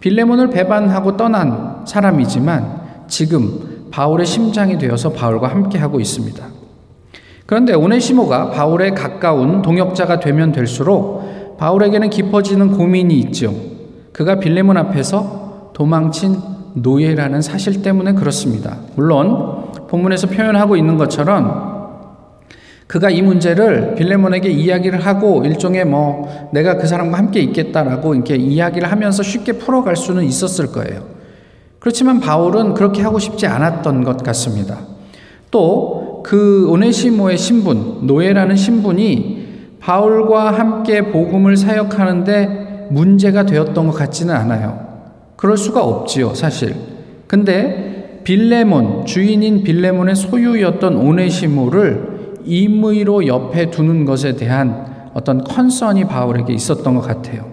빌레몬을 0.00 0.48
배반하고 0.48 1.18
떠난 1.18 1.82
사람이지만 1.86 2.80
지금 3.08 3.88
바울의 3.90 4.24
심장이 4.24 4.78
되어서 4.78 5.12
바울과 5.12 5.48
함께하고 5.48 6.00
있습니다. 6.00 6.46
그런데 7.44 7.74
오네시모가 7.74 8.52
바울에 8.52 8.92
가까운 8.92 9.60
동역자가 9.60 10.18
되면 10.20 10.50
될수록 10.50 11.39
바울에게는 11.60 12.08
깊어지는 12.08 12.70
고민이 12.70 13.18
있죠. 13.20 13.54
그가 14.12 14.40
빌레몬 14.40 14.78
앞에서 14.78 15.72
도망친 15.74 16.38
노예라는 16.72 17.42
사실 17.42 17.82
때문에 17.82 18.14
그렇습니다. 18.14 18.78
물론 18.96 19.70
본문에서 19.88 20.28
표현하고 20.28 20.76
있는 20.78 20.96
것처럼 20.96 21.78
그가 22.86 23.10
이 23.10 23.20
문제를 23.20 23.94
빌레몬에게 23.94 24.48
이야기를 24.48 25.04
하고 25.04 25.44
일종의 25.44 25.84
뭐 25.84 26.48
내가 26.54 26.78
그 26.78 26.86
사람과 26.86 27.18
함께 27.18 27.40
있겠다라고 27.40 28.14
이렇게 28.14 28.36
이야기를 28.36 28.90
하면서 28.90 29.22
쉽게 29.22 29.52
풀어갈 29.52 29.96
수는 29.96 30.24
있었을 30.24 30.72
거예요. 30.72 31.02
그렇지만 31.78 32.20
바울은 32.20 32.72
그렇게 32.72 33.02
하고 33.02 33.18
싶지 33.18 33.46
않았던 33.46 34.02
것 34.04 34.22
같습니다. 34.22 34.78
또 35.50 36.00
그 36.22 36.68
오네시모의 36.70 37.38
신분, 37.38 38.06
노예라는 38.06 38.56
신분이 38.56 39.39
바울과 39.80 40.52
함께 40.52 41.10
복음을 41.10 41.56
사역하는데 41.56 42.88
문제가 42.90 43.44
되었던 43.44 43.86
것 43.86 43.92
같지는 43.92 44.34
않아요. 44.34 44.88
그럴 45.36 45.56
수가 45.56 45.82
없지요, 45.82 46.34
사실. 46.34 46.76
근데 47.26 48.20
빌레몬, 48.24 49.06
주인인 49.06 49.62
빌레몬의 49.62 50.14
소유였던 50.14 50.96
오네시모를 50.96 52.38
임의로 52.44 53.26
옆에 53.26 53.70
두는 53.70 54.04
것에 54.04 54.36
대한 54.36 55.10
어떤 55.14 55.42
컨선이 55.42 56.04
바울에게 56.04 56.52
있었던 56.52 56.94
것 56.94 57.00
같아요. 57.00 57.46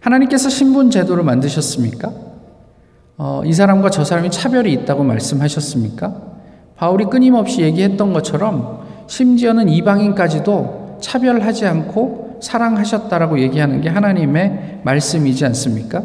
하나님께서 0.00 0.48
신분 0.48 0.90
제도를 0.90 1.24
만드셨습니까? 1.24 2.12
어, 3.18 3.42
이 3.44 3.52
사람과 3.52 3.90
저 3.90 4.04
사람이 4.04 4.30
차별이 4.30 4.72
있다고 4.72 5.04
말씀하셨습니까? 5.04 6.14
바울이 6.76 7.04
끊임없이 7.06 7.60
얘기했던 7.60 8.12
것처럼 8.14 8.80
심지어는 9.08 9.68
이방인까지도 9.68 10.79
차별하지 11.00 11.66
않고 11.66 12.38
사랑하셨다라고 12.40 13.40
얘기하는 13.40 13.80
게 13.80 13.88
하나님의 13.88 14.80
말씀이지 14.84 15.44
않습니까? 15.46 16.02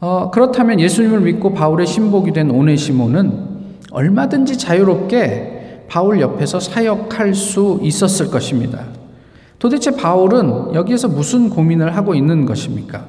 어, 0.00 0.30
그렇다면 0.32 0.80
예수님을 0.80 1.20
믿고 1.20 1.52
바울의 1.52 1.86
신복이 1.86 2.32
된 2.32 2.50
오네시모는 2.50 3.52
얼마든지 3.92 4.58
자유롭게 4.58 5.84
바울 5.88 6.20
옆에서 6.20 6.58
사역할 6.58 7.34
수 7.34 7.78
있었을 7.82 8.30
것입니다. 8.30 8.80
도대체 9.58 9.92
바울은 9.92 10.74
여기에서 10.74 11.06
무슨 11.06 11.50
고민을 11.50 11.94
하고 11.96 12.14
있는 12.14 12.46
것입니까? 12.46 13.06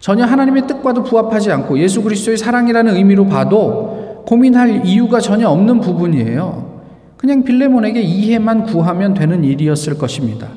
전혀 0.00 0.24
하나님의 0.24 0.66
뜻과도 0.66 1.02
부합하지 1.02 1.50
않고 1.52 1.78
예수 1.80 2.02
그리스도의 2.02 2.38
사랑이라는 2.38 2.96
의미로 2.96 3.26
봐도 3.26 4.22
고민할 4.26 4.86
이유가 4.86 5.20
전혀 5.20 5.48
없는 5.48 5.80
부분이에요. 5.80 6.77
그냥 7.18 7.42
빌레몬에게 7.42 8.00
이해만 8.00 8.64
구하면 8.64 9.12
되는 9.12 9.44
일이었을 9.44 9.98
것입니다. 9.98 10.48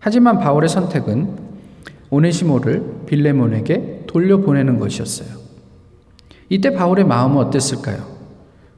하지만 0.00 0.38
바울의 0.38 0.68
선택은 0.68 1.36
오네시모를 2.10 3.02
빌레몬에게 3.06 4.04
돌려보내는 4.06 4.78
것이었어요. 4.78 5.28
이때 6.48 6.72
바울의 6.74 7.04
마음은 7.04 7.36
어땠을까요? 7.36 8.02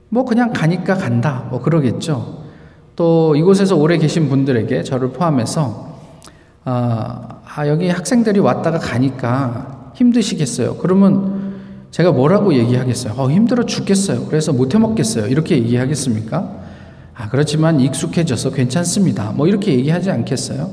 뭐 0.09 0.25
그냥 0.25 0.53
가니까 0.53 0.95
간다. 0.95 1.47
뭐 1.51 1.61
그러겠죠. 1.61 2.45
또 2.97 3.37
이곳에서 3.37 3.77
오래 3.77 3.99
계신 3.99 4.29
분들에게 4.29 4.83
저를 4.83 5.11
포함해서 5.12 5.99
아, 6.64 7.40
아 7.45 7.69
여기 7.69 7.88
학생들이 7.88 8.40
왔다가 8.40 8.79
가니까 8.79 9.92
힘드시겠어요. 9.95 10.77
그러면 10.77 11.55
제가 11.90 12.11
뭐라고 12.12 12.55
얘기하겠어요? 12.55 13.14
어, 13.16 13.31
힘들어 13.31 13.64
죽겠어요. 13.64 14.27
그래서 14.27 14.53
못 14.53 14.75
해 14.75 14.79
먹겠어요. 14.79 15.27
이렇게 15.29 15.57
얘기하겠습니까? 15.57 16.65
아, 17.16 17.29
그렇지만 17.31 17.81
익숙해져서 17.81 18.50
괜찮습니다. 18.50 19.33
뭐 19.35 19.46
이렇게 19.48 19.72
얘기하지 19.72 20.11
않겠어요? 20.11 20.70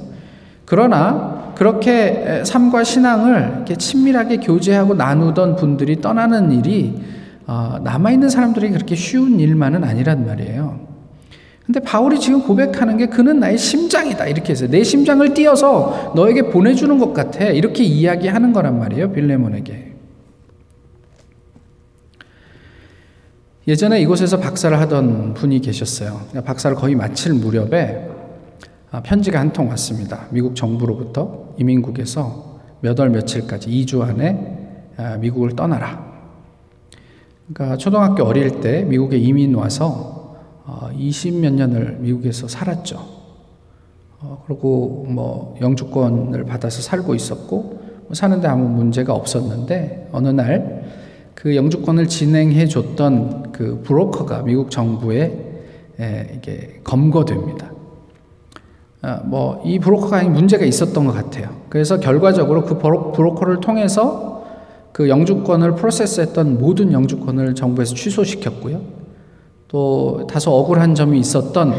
그러나 0.66 1.54
그렇게 1.56 2.42
삶과 2.46 2.84
신앙을 2.84 3.54
이렇게 3.56 3.76
친밀하게 3.76 4.38
교제하고 4.38 4.96
나누던 4.96 5.56
분들이 5.56 6.02
떠나는 6.02 6.52
일이 6.52 7.02
어, 7.46 7.78
남아있는 7.84 8.30
사람들이 8.30 8.72
그렇게 8.72 8.96
쉬운 8.96 9.40
일만은 9.40 9.84
아니란 9.84 10.26
말이에요. 10.26 10.80
근데 11.66 11.80
바울이 11.80 12.20
지금 12.20 12.42
고백하는 12.42 12.98
게 12.98 13.08
그는 13.08 13.40
나의 13.40 13.58
심장이다. 13.58 14.28
이렇게 14.28 14.52
해서 14.52 14.68
내 14.68 14.84
심장을 14.84 15.34
띄어서 15.34 16.14
너에게 16.16 16.50
보내주는 16.50 16.98
것 16.98 17.14
같아. 17.14 17.46
이렇게 17.46 17.84
이야기하는 17.84 18.52
거란 18.52 18.80
말이에요. 18.80 19.14
빌레몬에게. 19.14 19.93
예전에 23.68 24.02
이곳에서 24.02 24.40
박사를 24.40 24.78
하던 24.82 25.34
분이 25.36 25.62
계셨어요. 25.62 26.20
박사를 26.44 26.76
거의 26.76 26.96
마칠 26.96 27.34
무렵에 27.34 28.10
아, 28.92 29.02
편지가 29.02 29.40
한 29.40 29.54
통 29.54 29.70
왔습니다. 29.70 30.28
미국 30.32 30.56
정부로부터 30.56 31.54
이민국에서 31.58 32.60
몇 32.82 33.00
월 33.00 33.10
며칠까지 33.10 33.70
2주 33.70 34.02
안에 34.02 34.90
아, 34.98 35.18
미국을 35.18 35.56
떠나라. 35.56 36.12
그러니까 37.54 37.78
초등학교 37.78 38.24
어릴 38.24 38.60
때 38.62 38.84
미국에 38.84 39.18
이민 39.18 39.56
와서 39.56 40.38
20몇 40.66 41.48
어, 41.48 41.50
년을 41.56 41.98
미국에서 42.02 42.48
살았죠. 42.48 42.98
어, 44.20 44.44
그리고 44.46 45.06
뭐 45.10 45.56
영주권을 45.62 46.44
받아서 46.46 46.82
살고 46.82 47.16
있었고 47.16 47.82
뭐 48.04 48.14
사는데 48.14 48.48
아무 48.48 48.68
문제가 48.68 49.14
없었는데 49.14 50.10
어느 50.12 50.28
날 50.30 50.83
그 51.36 51.56
영주권을 51.56 52.08
진행해 52.08 52.68
줬던 52.68 53.52
그 53.52 53.82
브로커가 53.84 54.44
미국 54.44 54.72
정부에 54.72 55.54
이게 56.36 56.80
검거됩니다. 56.84 57.72
아, 59.02 59.18
뭐이 59.26 59.80
브로커가 59.80 60.24
문제가 60.24 60.64
있었던 60.66 61.06
것 61.06 61.12
같아요. 61.12 61.50
그래서 61.70 62.00
결과적으로 62.00 62.64
그 62.64 62.78
브로커를 62.78 63.60
통해서 63.60 64.46
그 64.94 65.10
영주권을 65.10 65.76
프로세스했던 65.76 66.60
모든 66.60 66.94
영주권을 66.94 67.56
정부에서 67.56 67.96
취소시켰고요. 67.96 68.82
또 69.68 70.28
다소 70.28 70.52
억울한 70.52 70.96
점이 70.96 71.20
있었던 71.20 71.74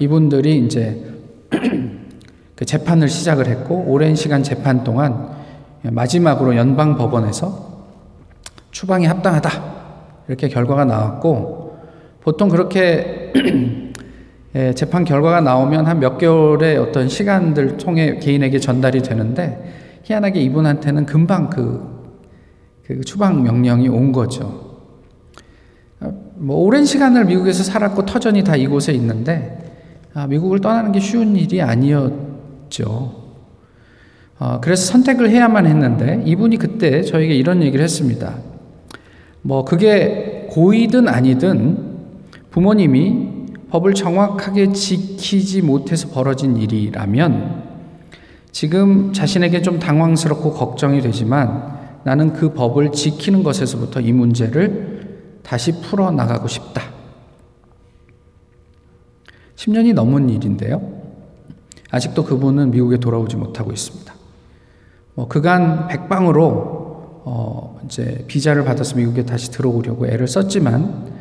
이분들이 0.00 0.64
이제 0.64 1.04
그 2.56 2.64
재판을 2.64 3.08
시작을 3.08 3.46
했고 3.46 3.84
오랜 3.86 4.16
시간 4.16 4.42
재판 4.42 4.82
동안 4.82 5.28
마지막으로 5.82 6.56
연방 6.56 6.96
법원에서 6.96 7.67
추방이 8.78 9.06
합당하다. 9.06 9.50
이렇게 10.28 10.46
결과가 10.46 10.84
나왔고, 10.84 11.78
보통 12.20 12.48
그렇게 12.48 13.32
예, 14.54 14.72
재판 14.72 15.04
결과가 15.04 15.40
나오면 15.40 15.86
한 15.86 15.98
몇 15.98 16.16
개월의 16.16 16.76
어떤 16.78 17.08
시간들 17.08 17.76
통해 17.76 18.20
개인에게 18.20 18.60
전달이 18.60 19.02
되는데, 19.02 20.00
희한하게 20.04 20.42
이분한테는 20.42 21.06
금방 21.06 21.50
그, 21.50 22.14
그 22.84 23.00
추방 23.00 23.42
명령이 23.42 23.88
온 23.88 24.12
거죠. 24.12 24.78
뭐, 26.36 26.58
오랜 26.58 26.84
시간을 26.84 27.24
미국에서 27.24 27.64
살았고 27.64 28.06
터전이 28.06 28.44
다 28.44 28.54
이곳에 28.54 28.92
있는데, 28.92 29.58
아, 30.14 30.28
미국을 30.28 30.60
떠나는 30.60 30.92
게 30.92 31.00
쉬운 31.00 31.34
일이 31.34 31.60
아니었죠. 31.60 33.12
어, 34.38 34.60
그래서 34.62 34.92
선택을 34.92 35.30
해야만 35.30 35.66
했는데, 35.66 36.22
이분이 36.24 36.58
그때 36.58 37.02
저에게 37.02 37.34
이런 37.34 37.60
얘기를 37.64 37.82
했습니다. 37.82 38.46
뭐 39.42 39.64
그게 39.64 40.46
고이든 40.50 41.08
아니든 41.08 41.88
부모님이 42.50 43.28
법을 43.70 43.94
정확하게 43.94 44.72
지키지 44.72 45.62
못해서 45.62 46.08
벌어진 46.08 46.56
일이라면 46.56 47.68
지금 48.50 49.12
자신에게 49.12 49.62
좀 49.62 49.78
당황스럽고 49.78 50.52
걱정이 50.52 51.00
되지만 51.00 51.78
나는 52.04 52.32
그 52.32 52.54
법을 52.54 52.92
지키는 52.92 53.42
것에서부터 53.42 54.00
이 54.00 54.12
문제를 54.12 55.40
다시 55.42 55.80
풀어 55.80 56.10
나가고 56.10 56.48
싶다. 56.48 56.82
10년이 59.56 59.92
넘은 59.94 60.30
일인데요. 60.30 60.80
아직도 61.90 62.24
그분은 62.24 62.70
미국에 62.70 62.98
돌아오지 62.98 63.36
못하고 63.36 63.72
있습니다. 63.72 64.14
뭐 65.14 65.28
그간 65.28 65.88
백방으로 65.88 66.87
어 67.30 67.78
이제 67.84 68.24
비자를 68.26 68.64
받아서 68.64 68.96
미국에 68.96 69.26
다시 69.26 69.50
들어오려고 69.50 70.06
애를 70.06 70.26
썼지만 70.26 71.12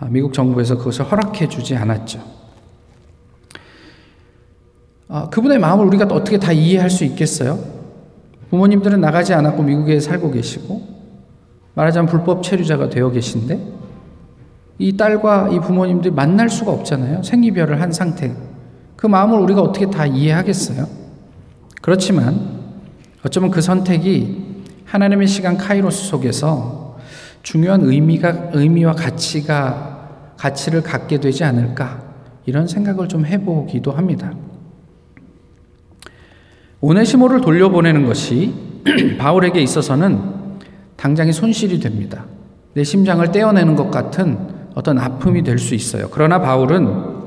아, 0.00 0.08
미국 0.10 0.32
정부에서 0.32 0.76
그것을 0.76 1.04
허락해 1.04 1.48
주지 1.48 1.76
않았죠. 1.76 2.18
아, 5.06 5.28
그분의 5.28 5.60
마음을 5.60 5.86
우리가 5.86 6.06
어떻게 6.06 6.38
다 6.40 6.50
이해할 6.50 6.90
수 6.90 7.04
있겠어요? 7.04 7.60
부모님들은 8.50 9.00
나가지 9.00 9.34
않았고 9.34 9.62
미국에 9.62 10.00
살고 10.00 10.32
계시고 10.32 10.82
말하자면 11.74 12.08
불법 12.08 12.42
체류자가 12.42 12.88
되어 12.88 13.12
계신데 13.12 13.60
이 14.78 14.96
딸과 14.96 15.50
이 15.50 15.60
부모님들이 15.60 16.12
만날 16.12 16.50
수가 16.50 16.72
없잖아요. 16.72 17.22
생이별을 17.22 17.80
한 17.80 17.92
상태. 17.92 18.34
그 18.96 19.06
마음을 19.06 19.38
우리가 19.38 19.60
어떻게 19.62 19.88
다 19.88 20.06
이해하겠어요? 20.06 20.88
그렇지만 21.80 22.62
어쩌면 23.24 23.52
그 23.52 23.60
선택이 23.60 24.41
하나님의 24.92 25.26
시간 25.26 25.56
카이로스 25.56 26.08
속에서 26.08 26.98
중요한 27.42 27.80
의미가 27.82 28.50
의미와 28.52 28.92
가치가 28.92 30.34
가치를 30.36 30.82
갖게 30.82 31.18
되지 31.18 31.44
않을까 31.44 32.02
이런 32.44 32.66
생각을 32.68 33.08
좀 33.08 33.24
해보기도 33.24 33.92
합니다. 33.92 34.32
오네시모를 36.82 37.40
돌려보내는 37.40 38.04
것이 38.04 38.52
바울에게 39.18 39.62
있어서는 39.62 40.20
당장의 40.96 41.32
손실이 41.32 41.80
됩니다. 41.80 42.26
내 42.74 42.84
심장을 42.84 43.26
떼어내는 43.32 43.76
것 43.76 43.90
같은 43.90 44.36
어떤 44.74 44.98
아픔이 44.98 45.42
될 45.42 45.58
수 45.58 45.74
있어요. 45.74 46.08
그러나 46.10 46.38
바울은 46.38 47.22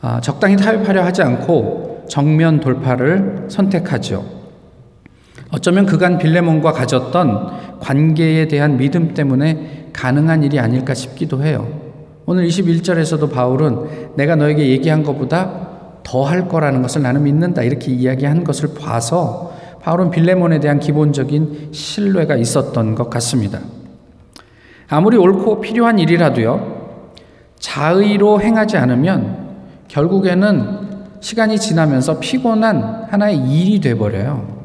아, 0.00 0.22
적당히 0.22 0.56
타협하려 0.56 1.04
하지 1.04 1.20
않고 1.20 2.06
정면 2.08 2.60
돌파를 2.60 3.48
선택하죠. 3.50 4.37
어쩌면 5.50 5.86
그간 5.86 6.18
빌레몬과 6.18 6.72
가졌던 6.72 7.78
관계에 7.80 8.48
대한 8.48 8.76
믿음 8.76 9.14
때문에 9.14 9.88
가능한 9.92 10.42
일이 10.42 10.58
아닐까 10.58 10.94
싶기도 10.94 11.42
해요. 11.42 11.66
오늘 12.26 12.46
21절에서도 12.46 13.32
바울은 13.32 14.16
내가 14.16 14.36
너에게 14.36 14.68
얘기한 14.68 15.02
것보다 15.02 15.68
더 16.02 16.24
할 16.24 16.48
거라는 16.48 16.80
것을 16.82 17.02
나는 17.02 17.22
믿는다. 17.24 17.62
이렇게 17.62 17.92
이야기한 17.92 18.44
것을 18.44 18.70
봐서 18.74 19.52
바울은 19.82 20.10
빌레몬에 20.10 20.58
대한 20.60 20.80
기본적인 20.80 21.68
신뢰가 21.72 22.36
있었던 22.36 22.94
것 22.94 23.10
같습니다. 23.10 23.60
아무리 24.88 25.18
옳고 25.18 25.60
필요한 25.60 25.98
일이라도요, 25.98 26.78
자의로 27.58 28.40
행하지 28.40 28.78
않으면 28.78 29.48
결국에는 29.88 30.88
시간이 31.20 31.58
지나면서 31.58 32.20
피곤한 32.20 33.06
하나의 33.10 33.38
일이 33.38 33.80
돼버려요. 33.80 34.57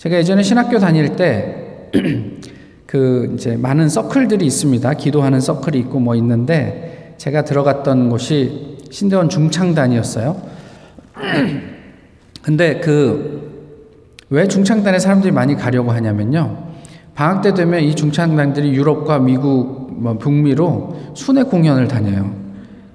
제가 0.00 0.16
예전에 0.16 0.42
신학교 0.42 0.78
다닐 0.78 1.14
때, 1.14 1.88
그, 2.86 3.32
이제 3.34 3.56
많은 3.56 3.88
서클들이 3.88 4.44
있습니다. 4.44 4.92
기도하는 4.94 5.40
서클이 5.40 5.78
있고 5.78 6.00
뭐 6.00 6.14
있는데, 6.16 7.14
제가 7.18 7.44
들어갔던 7.44 8.10
곳이 8.10 8.78
신대원 8.90 9.28
중창단이었어요. 9.28 10.36
근데 12.42 12.80
그 12.80 13.50
왜 14.30 14.46
중창단에 14.46 15.00
사람들이 15.00 15.32
많이 15.32 15.56
가려고 15.56 15.90
하냐면요. 15.90 16.56
방학 17.16 17.42
때 17.42 17.52
되면 17.52 17.80
이 17.80 17.94
중창단들이 17.96 18.72
유럽과 18.72 19.18
미국, 19.18 19.92
뭐 20.00 20.16
북미로 20.18 20.96
순회 21.14 21.42
공연을 21.42 21.88
다녀요. 21.88 22.32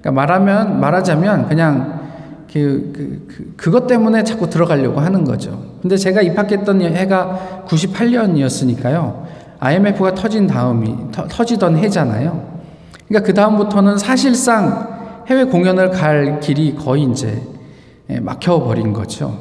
그러니까 0.00 0.12
말하면 0.12 0.80
말하자면 0.80 1.48
그냥 1.48 1.95
그, 2.56 2.92
그, 2.94 3.26
그, 3.28 3.52
그 3.56 3.70
것 3.70 3.86
때문에 3.86 4.24
자꾸 4.24 4.48
들어가려고 4.48 5.00
하는 5.00 5.24
거죠. 5.24 5.62
근데 5.82 5.96
제가 5.96 6.22
입학했던 6.22 6.80
해가 6.80 7.64
98년이었으니까요. 7.68 9.24
IMF가 9.60 10.14
터진 10.14 10.46
다음이, 10.46 10.94
터, 11.12 11.44
지던 11.44 11.76
해잖아요. 11.76 12.56
그러니까 13.08 13.26
그 13.26 13.34
다음부터는 13.34 13.98
사실상 13.98 15.24
해외 15.28 15.44
공연을 15.44 15.90
갈 15.90 16.40
길이 16.40 16.74
거의 16.74 17.04
이제 17.04 17.42
예, 18.08 18.20
막혀버린 18.20 18.92
거죠. 18.92 19.36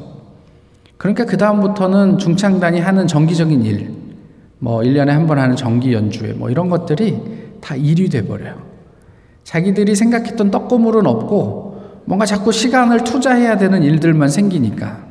그러니까 0.97 1.25
그다음부터는 1.25 2.17
중창단이 2.17 2.79
하는 2.79 3.05
정기적인 3.07 3.63
일, 3.63 3.91
뭐 4.59 4.79
1년에 4.81 5.07
한 5.07 5.27
번 5.27 5.37
하는 5.39 5.55
정기 5.55 5.93
연주회, 5.93 6.33
뭐 6.33 6.49
이런 6.49 6.69
것들이 6.69 7.21
다 7.61 7.75
일이 7.75 8.09
돼버려요. 8.09 8.55
자기들이 9.43 9.95
생각했던 9.95 10.49
떡고물은 10.51 11.05
없고 11.05 11.64
뭔가 12.05 12.25
자꾸 12.25 12.51
시간을 12.51 13.03
투자해야 13.03 13.57
되는 13.57 13.83
일들만 13.83 14.29
생기니까. 14.29 15.05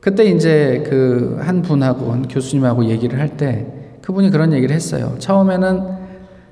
그때 0.00 0.24
이제 0.24 0.82
그 0.88 1.38
한 1.40 1.62
분하고, 1.62 2.12
한 2.12 2.26
교수님하고 2.28 2.86
얘기를 2.86 3.18
할 3.18 3.36
때 3.36 3.66
그분이 4.02 4.30
그런 4.30 4.52
얘기를 4.52 4.74
했어요. 4.74 5.14
처음에는 5.18 6.02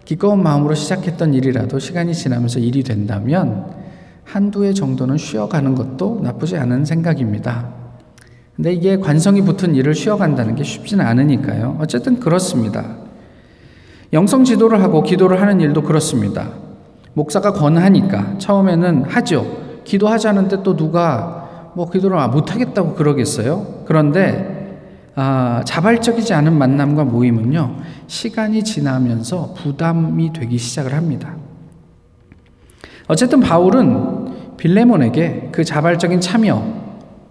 기꺼운 0.05 0.43
마음으로 0.43 0.75
시작했던 0.75 1.35
일이라도 1.35 1.79
시간이 1.79 2.15
지나면서 2.15 2.61
일이 2.61 2.83
된다면 2.83 3.67
한두 4.25 4.65
해 4.65 4.73
정도는 4.73 5.17
쉬어가는 5.17 5.75
것도 5.75 6.21
나쁘지 6.23 6.57
않은 6.57 6.85
생각입니다. 6.85 7.69
근데 8.55 8.73
이게 8.73 8.99
관성이 8.99 9.43
붙은 9.43 9.75
일을 9.75 9.95
쉬어간다는 9.95 10.55
게 10.55 10.63
쉽지는 10.63 11.05
않으니까요. 11.07 11.79
어쨌든 11.81 12.21
그렇습니다. 12.21 12.99
영성 14.13 14.45
지도를 14.45 14.83
하고 14.83 15.03
기도를 15.03 15.41
하는 15.41 15.61
일도 15.61 15.83
그렇습니다. 15.83 16.51
목사가 17.15 17.53
권하니까 17.53 18.39
처음에는 18.39 19.05
하죠. 19.05 19.83
기도하자는데 19.85 20.63
또 20.63 20.77
누가 20.77 21.71
뭐 21.75 21.91
기도를 21.91 22.19
아, 22.19 22.29
못하겠다고 22.29 22.95
그러겠어요? 22.95 23.85
그런데 23.87 24.61
아, 25.17 25.63
자발적이지 25.65 26.33
않은 26.35 26.57
만남과 26.57 27.05
모임은요, 27.05 27.77
시간이 28.07 28.63
지나면서 28.63 29.55
부담이 29.55 30.33
되기 30.33 30.57
시작을 30.57 30.95
합니다. 30.95 31.35
어쨌든 33.09 33.41
바울은 33.41 34.57
빌레몬에게 34.57 35.49
그 35.53 35.65
자발적인 35.65 36.21
참여, 36.21 36.63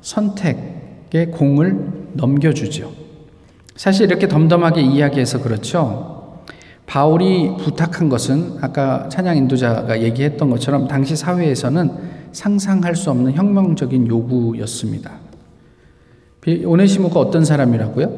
선택의 0.01 1.31
공을 1.31 2.09
넘겨주죠. 2.13 2.91
사실 3.75 4.07
이렇게 4.07 4.27
덤덤하게 4.27 4.81
이야기해서 4.81 5.41
그렇죠. 5.41 6.18
바울이 6.89 7.55
부탁한 7.59 8.09
것은 8.09 8.57
아까 8.61 9.07
찬양 9.09 9.37
인도자가 9.37 10.01
얘기했던 10.01 10.49
것처럼 10.49 10.87
당시 10.87 11.15
사회에서는 11.15 11.91
상상할 12.31 12.95
수 12.95 13.11
없는 13.11 13.33
혁명적인 13.33 14.07
요구였습니다. 14.07 15.11
오네시모가 16.65 17.19
어떤 17.19 17.45
사람이라고요? 17.45 18.11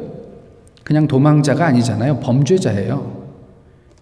그냥 0.86 1.06
도망자가 1.06 1.66
아니잖아요. 1.66 2.22
범죄자예요. 2.22 3.24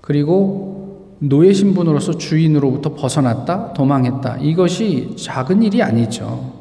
그리고 0.01 1.15
노예 1.17 1.51
신분으로서 1.51 2.19
주인으로부터 2.19 2.93
벗어났다, 2.93 3.73
도망했다. 3.73 4.37
이것이 4.37 5.15
작은 5.17 5.63
일이 5.63 5.81
아니죠. 5.81 6.53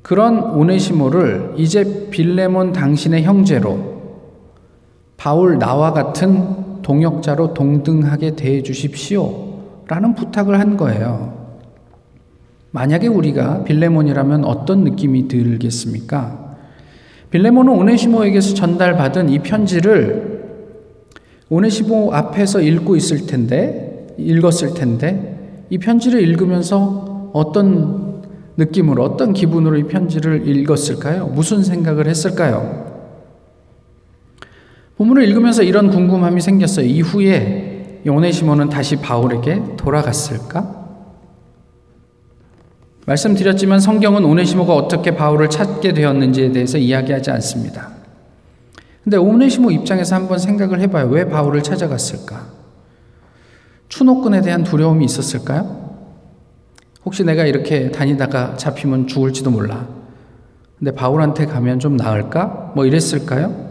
그런 0.00 0.42
오네시모를 0.54 1.52
이제 1.58 2.08
빌레몬 2.10 2.72
당신의 2.72 3.24
형제로 3.24 3.92
바울 5.18 5.58
나와 5.58 5.92
같은 5.92 6.63
동역자로 6.84 7.54
동등하게 7.54 8.36
대해 8.36 8.62
주십시오. 8.62 9.54
라는 9.88 10.14
부탁을 10.14 10.60
한 10.60 10.76
거예요. 10.76 11.44
만약에 12.70 13.08
우리가 13.08 13.64
빌레몬이라면 13.64 14.44
어떤 14.44 14.84
느낌이 14.84 15.28
들겠습니까? 15.28 16.56
빌레몬은 17.30 17.72
오네시모에게서 17.72 18.54
전달받은 18.54 19.28
이 19.30 19.40
편지를 19.40 20.44
오네시모 21.50 22.12
앞에서 22.12 22.60
읽고 22.60 22.96
있을 22.96 23.26
텐데, 23.26 24.06
읽었을 24.18 24.74
텐데, 24.74 25.64
이 25.70 25.78
편지를 25.78 26.20
읽으면서 26.22 27.30
어떤 27.32 28.22
느낌으로, 28.56 29.02
어떤 29.02 29.32
기분으로 29.32 29.76
이 29.78 29.84
편지를 29.84 30.46
읽었을까요? 30.46 31.26
무슨 31.26 31.62
생각을 31.62 32.06
했을까요? 32.06 32.83
본문을 34.96 35.24
읽으면서 35.24 35.62
이런 35.62 35.90
궁금함이 35.90 36.40
생겼어요. 36.40 36.86
이후에 36.86 38.02
오네시모는 38.06 38.68
다시 38.68 38.96
바울에게 38.96 39.76
돌아갔을까? 39.76 40.84
말씀드렸지만 43.06 43.80
성경은 43.80 44.24
오네시모가 44.24 44.74
어떻게 44.74 45.14
바울을 45.14 45.50
찾게 45.50 45.92
되었는지에 45.92 46.52
대해서 46.52 46.78
이야기하지 46.78 47.30
않습니다. 47.32 47.90
근데 49.02 49.16
오네시모 49.18 49.70
입장에서 49.70 50.16
한번 50.16 50.38
생각을 50.38 50.80
해봐요. 50.80 51.08
왜 51.08 51.28
바울을 51.28 51.62
찾아갔을까? 51.62 52.46
추노꾼에 53.88 54.40
대한 54.40 54.64
두려움이 54.64 55.04
있었을까요? 55.04 55.84
혹시 57.04 57.22
내가 57.22 57.44
이렇게 57.44 57.90
다니다가 57.90 58.56
잡히면 58.56 59.06
죽을지도 59.06 59.50
몰라. 59.50 59.86
근데 60.78 60.90
바울한테 60.92 61.46
가면 61.46 61.80
좀 61.80 61.96
나을까? 61.96 62.72
뭐 62.74 62.86
이랬을까요? 62.86 63.63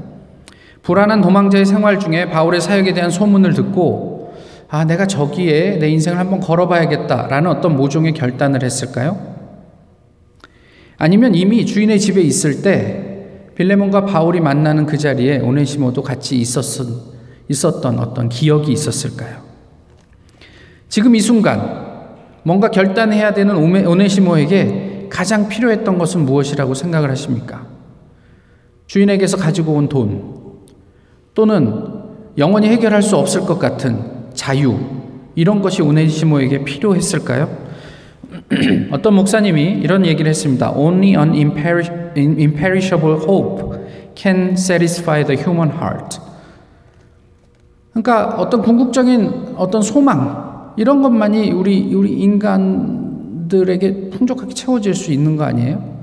불안한 0.83 1.21
도망자의 1.21 1.65
생활 1.65 1.97
중에 1.97 2.29
바울의 2.29 2.61
사역에 2.61 2.93
대한 2.93 3.09
소문을 3.09 3.53
듣고 3.53 4.33
아, 4.69 4.85
내가 4.85 5.05
저기에 5.05 5.77
내 5.79 5.87
인생을 5.89 6.19
한번 6.19 6.39
걸어봐야겠다라는 6.39 7.49
어떤 7.49 7.75
모종의 7.75 8.13
결단을 8.13 8.63
했을까요? 8.63 9.33
아니면 10.97 11.35
이미 11.35 11.65
주인의 11.65 11.99
집에 11.99 12.21
있을 12.21 12.61
때 12.61 13.27
빌레몬과 13.55 14.05
바울이 14.05 14.39
만나는 14.39 14.85
그 14.85 14.97
자리에 14.97 15.39
오네시모도 15.39 16.01
같이 16.01 16.37
있었, 16.37 16.63
있었던 17.49 17.99
어떤 17.99 18.29
기억이 18.29 18.71
있었을까요? 18.71 19.43
지금 20.89 21.15
이 21.15 21.19
순간 21.19 21.93
뭔가 22.43 22.71
결단해야 22.71 23.33
되는 23.33 23.55
오네시모에게 23.55 25.07
가장 25.09 25.47
필요했던 25.47 25.97
것은 25.97 26.25
무엇이라고 26.25 26.73
생각을 26.73 27.11
하십니까? 27.11 27.67
주인에게서 28.87 29.37
가지고 29.37 29.73
온 29.73 29.87
돈, 29.87 30.32
또는 31.33 32.03
영원히 32.37 32.67
해결할 32.69 33.01
수 33.01 33.17
없을 33.17 33.41
것 33.41 33.59
같은 33.59 33.99
자유, 34.33 34.77
이런 35.35 35.61
것이 35.61 35.81
오네시모에게 35.81 36.63
필요했을까요? 36.63 37.63
어떤 38.91 39.13
목사님이 39.15 39.79
이런 39.81 40.05
얘기를 40.05 40.29
했습니다. 40.29 40.71
Only 40.71 41.15
an 41.15 41.33
imperishable 41.35 43.19
hope 43.27 43.79
can 44.15 44.51
satisfy 44.51 45.23
the 45.23 45.39
human 45.39 45.71
heart. 45.71 46.19
그러니까 47.91 48.35
어떤 48.37 48.61
궁극적인 48.61 49.55
어떤 49.55 49.81
소망 49.81 50.73
이런 50.77 51.01
것만이 51.03 51.51
우리 51.51 51.93
우리 51.93 52.13
인간들에게 52.13 54.09
풍족하게 54.09 54.53
채워질 54.53 54.95
수 54.95 55.11
있는 55.11 55.37
거 55.37 55.43
아니에요? 55.43 55.93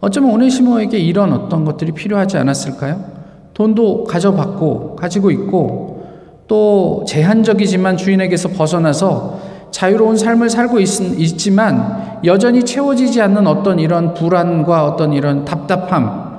어쩌면 0.00 0.30
오네시모에게 0.32 0.98
이런 0.98 1.32
어떤 1.32 1.64
것들이 1.64 1.92
필요하지 1.92 2.36
않았을까요? 2.36 3.17
돈도 3.58 4.04
가져받고 4.04 4.94
가지고 4.94 5.32
있고 5.32 6.06
또 6.46 7.04
제한적이지만 7.08 7.96
주인에게서 7.96 8.50
벗어나서 8.50 9.40
자유로운 9.72 10.16
삶을 10.16 10.48
살고 10.48 10.78
있, 10.78 11.00
있지만 11.18 12.20
여전히 12.24 12.64
채워지지 12.64 13.20
않는 13.20 13.48
어떤 13.48 13.80
이런 13.80 14.14
불안과 14.14 14.84
어떤 14.84 15.12
이런 15.12 15.44
답답함, 15.44 16.38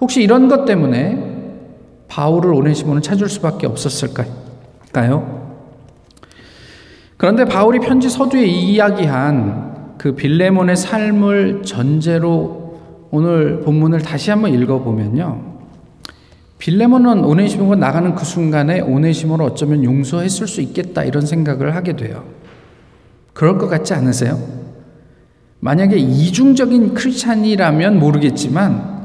혹시 0.00 0.22
이런 0.22 0.48
것 0.48 0.66
때문에 0.66 1.56
바울을 2.08 2.52
오네시모는 2.52 3.00
찾을 3.00 3.30
수밖에 3.30 3.66
없었을까요? 3.66 4.28
그런데 7.16 7.46
바울이 7.46 7.80
편지 7.80 8.10
서두에 8.10 8.44
이야기한 8.44 9.96
그 9.96 10.14
빌레몬의 10.14 10.76
삶을 10.76 11.62
전제로 11.64 12.78
오늘 13.10 13.60
본문을 13.62 14.02
다시 14.02 14.30
한번 14.30 14.52
읽어보면요. 14.52 15.57
빌레몬은 16.58 17.24
오네시모가 17.24 17.76
나가는 17.76 18.14
그 18.14 18.24
순간에 18.24 18.80
오네시모를 18.80 19.44
어쩌면 19.44 19.84
용서했을 19.84 20.48
수 20.48 20.60
있겠다 20.60 21.04
이런 21.04 21.24
생각을 21.24 21.76
하게 21.76 21.94
돼요. 21.94 22.24
그럴 23.32 23.58
것 23.58 23.68
같지 23.68 23.94
않으세요? 23.94 24.38
만약에 25.60 25.96
이중적인 25.96 26.94
크리스찬이라면 26.94 27.98
모르겠지만 27.98 28.98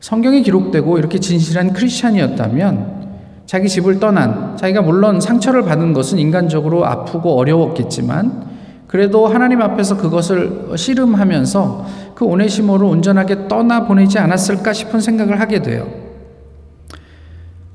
성경에 0.00 0.42
기록되고 0.42 0.98
이렇게 0.98 1.20
진실한 1.20 1.72
크리스찬이었다면 1.72 3.02
자기 3.46 3.68
집을 3.68 4.00
떠난 4.00 4.56
자기가 4.56 4.82
물론 4.82 5.20
상처를 5.20 5.62
받은 5.62 5.92
것은 5.92 6.18
인간적으로 6.18 6.84
아프고 6.86 7.38
어려웠겠지만 7.38 8.50
그래도 8.88 9.26
하나님 9.26 9.62
앞에서 9.62 9.96
그것을 9.96 10.76
씨름하면서 10.76 11.86
그 12.14 12.24
오네시모를 12.24 12.86
온전하게 12.86 13.48
떠나 13.48 13.86
보내지 13.86 14.18
않았을까 14.18 14.72
싶은 14.72 15.00
생각을 15.00 15.40
하게 15.40 15.62
돼요. 15.62 16.01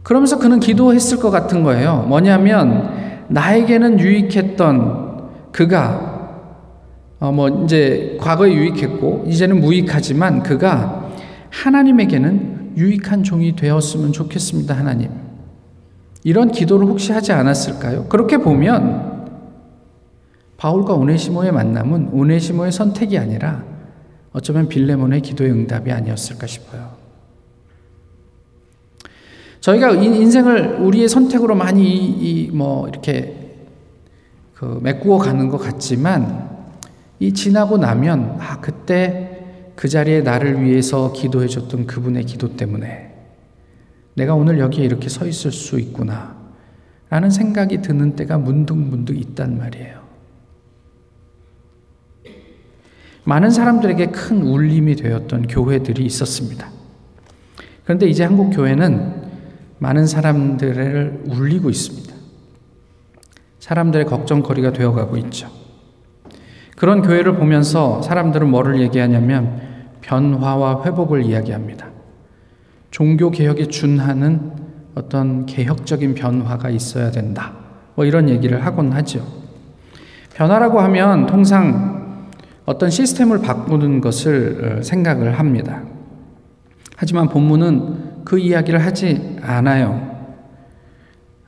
그러면서 0.07 0.39
그는 0.39 0.61
기도했을 0.61 1.19
것 1.19 1.31
같은 1.31 1.63
거예요. 1.63 2.05
뭐냐면 2.07 3.25
나에게는 3.27 3.99
유익했던 3.99 5.51
그가 5.51 6.13
어 7.19 7.31
뭐 7.33 7.49
이제 7.65 8.17
과거에 8.21 8.53
유익했고 8.53 9.25
이제는 9.27 9.59
무익하지만 9.59 10.43
그가 10.43 11.09
하나님에게는 11.49 12.75
유익한 12.77 13.23
종이 13.23 13.53
되었으면 13.57 14.13
좋겠습니다, 14.13 14.77
하나님. 14.77 15.09
이런 16.23 16.51
기도를 16.53 16.87
혹시 16.87 17.11
하지 17.11 17.33
않았을까요? 17.33 18.05
그렇게 18.05 18.37
보면 18.37 19.27
바울과 20.55 20.93
오네시모의 20.93 21.51
만남은 21.51 22.11
오네시모의 22.13 22.71
선택이 22.71 23.17
아니라 23.17 23.65
어쩌면 24.31 24.69
빌레몬의 24.69 25.21
기도의 25.21 25.51
응답이 25.51 25.91
아니었을까 25.91 26.47
싶어요. 26.47 26.96
저희가 29.67 29.91
인생을 29.91 30.77
우리의 30.79 31.09
선택으로 31.09 31.53
많이 31.53 32.49
뭐 32.53 32.87
이렇게 32.87 33.35
그 34.53 34.79
메꾸어 34.81 35.17
가는 35.17 35.49
것 35.49 35.57
같지만 35.57 36.49
이 37.19 37.33
지나고 37.33 37.77
나면 37.77 38.37
아 38.39 38.61
그때 38.61 39.43
그 39.75 39.89
자리에 39.89 40.21
나를 40.21 40.63
위해서 40.63 41.11
기도해 41.11 41.47
줬던 41.47 41.85
그분의 41.85 42.23
기도 42.23 42.55
때문에 42.55 43.13
내가 44.13 44.35
오늘 44.35 44.57
여기에 44.57 44.85
이렇게 44.85 45.09
서 45.09 45.27
있을 45.27 45.51
수 45.51 45.77
있구나 45.81 46.37
라는 47.09 47.29
생각이 47.29 47.81
드는 47.81 48.15
때가 48.15 48.37
문득문득 48.37 49.19
있단 49.19 49.57
말이에요. 49.57 49.99
많은 53.25 53.49
사람들에게 53.49 54.11
큰 54.11 54.43
울림이 54.43 54.95
되었던 54.95 55.47
교회들이 55.47 56.05
있었습니다. 56.05 56.71
그런데 57.83 58.07
이제 58.07 58.23
한국 58.23 58.51
교회는 58.51 59.26
많은 59.79 60.07
사람들을 60.07 61.23
울리고 61.27 61.69
있습니다. 61.69 62.15
사람들의 63.59 64.05
걱정거리가 64.05 64.73
되어가고 64.73 65.17
있죠. 65.17 65.49
그런 66.75 67.01
교회를 67.01 67.35
보면서 67.35 68.01
사람들은 68.01 68.49
뭐를 68.49 68.79
얘기하냐면 68.81 69.61
변화와 70.01 70.83
회복을 70.85 71.23
이야기합니다. 71.23 71.87
종교 72.91 73.29
개혁에 73.29 73.67
준하는 73.67 74.51
어떤 74.95 75.45
개혁적인 75.45 76.15
변화가 76.15 76.69
있어야 76.69 77.11
된다. 77.11 77.53
뭐 77.95 78.05
이런 78.05 78.29
얘기를 78.29 78.65
하곤 78.65 78.93
하죠. 78.93 79.25
변화라고 80.35 80.79
하면 80.81 81.25
통상 81.25 82.27
어떤 82.65 82.89
시스템을 82.89 83.39
바꾸는 83.39 84.01
것을 84.01 84.77
어, 84.79 84.83
생각을 84.83 85.39
합니다. 85.39 85.81
하지만 86.95 87.29
본문은 87.29 88.16
그 88.27 88.37
이야기를 88.37 88.83
하지 88.83 89.37
않아요. 89.41 90.17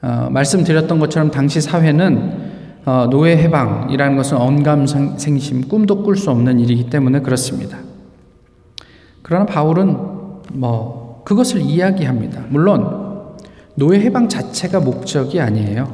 어, 0.02 0.30
말씀드렸던 0.32 0.98
것처럼 0.98 1.30
당시 1.30 1.60
사회는 1.60 2.52
어, 2.86 3.08
노예 3.12 3.36
해방이라는 3.36 4.16
것은 4.16 4.38
언감생심, 4.38 5.68
꿈도 5.68 6.04
꿀 6.04 6.16
수 6.16 6.32
없는 6.32 6.58
일이기 6.62 6.90
때문에 6.90 7.20
그렇습니다. 7.20 7.80
그러나 9.24 9.46
바울은 9.46 9.98
뭐 10.54 11.22
그것을 11.26 11.60
이야기합니다. 11.60 12.46
물론 12.48 13.36
노예 13.76 14.00
해방 14.00 14.30
자체가 14.30 14.80
목적이 14.80 15.42
아니에요. 15.42 15.94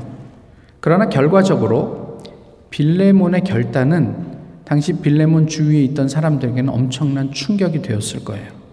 그러나 0.82 1.10
결과적으로 1.10 2.20
빌레몬의 2.70 3.44
결단은 3.44 4.36
당시 4.66 4.94
빌레몬 4.94 5.48
주위에 5.48 5.82
있던 5.82 6.10
사람들에게는 6.10 6.72
엄청난 6.72 7.32
충격이 7.32 7.82
되었을 7.82 8.24
거예요. 8.24 8.65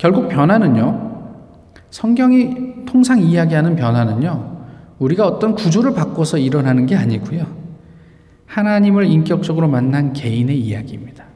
결국 0.00 0.30
변화는요, 0.30 1.34
성경이 1.90 2.86
통상 2.86 3.20
이야기하는 3.20 3.76
변화는요, 3.76 4.64
우리가 4.98 5.26
어떤 5.26 5.54
구조를 5.54 5.92
바꿔서 5.92 6.38
일어나는 6.38 6.86
게 6.86 6.96
아니고요. 6.96 7.46
하나님을 8.46 9.04
인격적으로 9.04 9.68
만난 9.68 10.14
개인의 10.14 10.58
이야기입니다. 10.58 11.26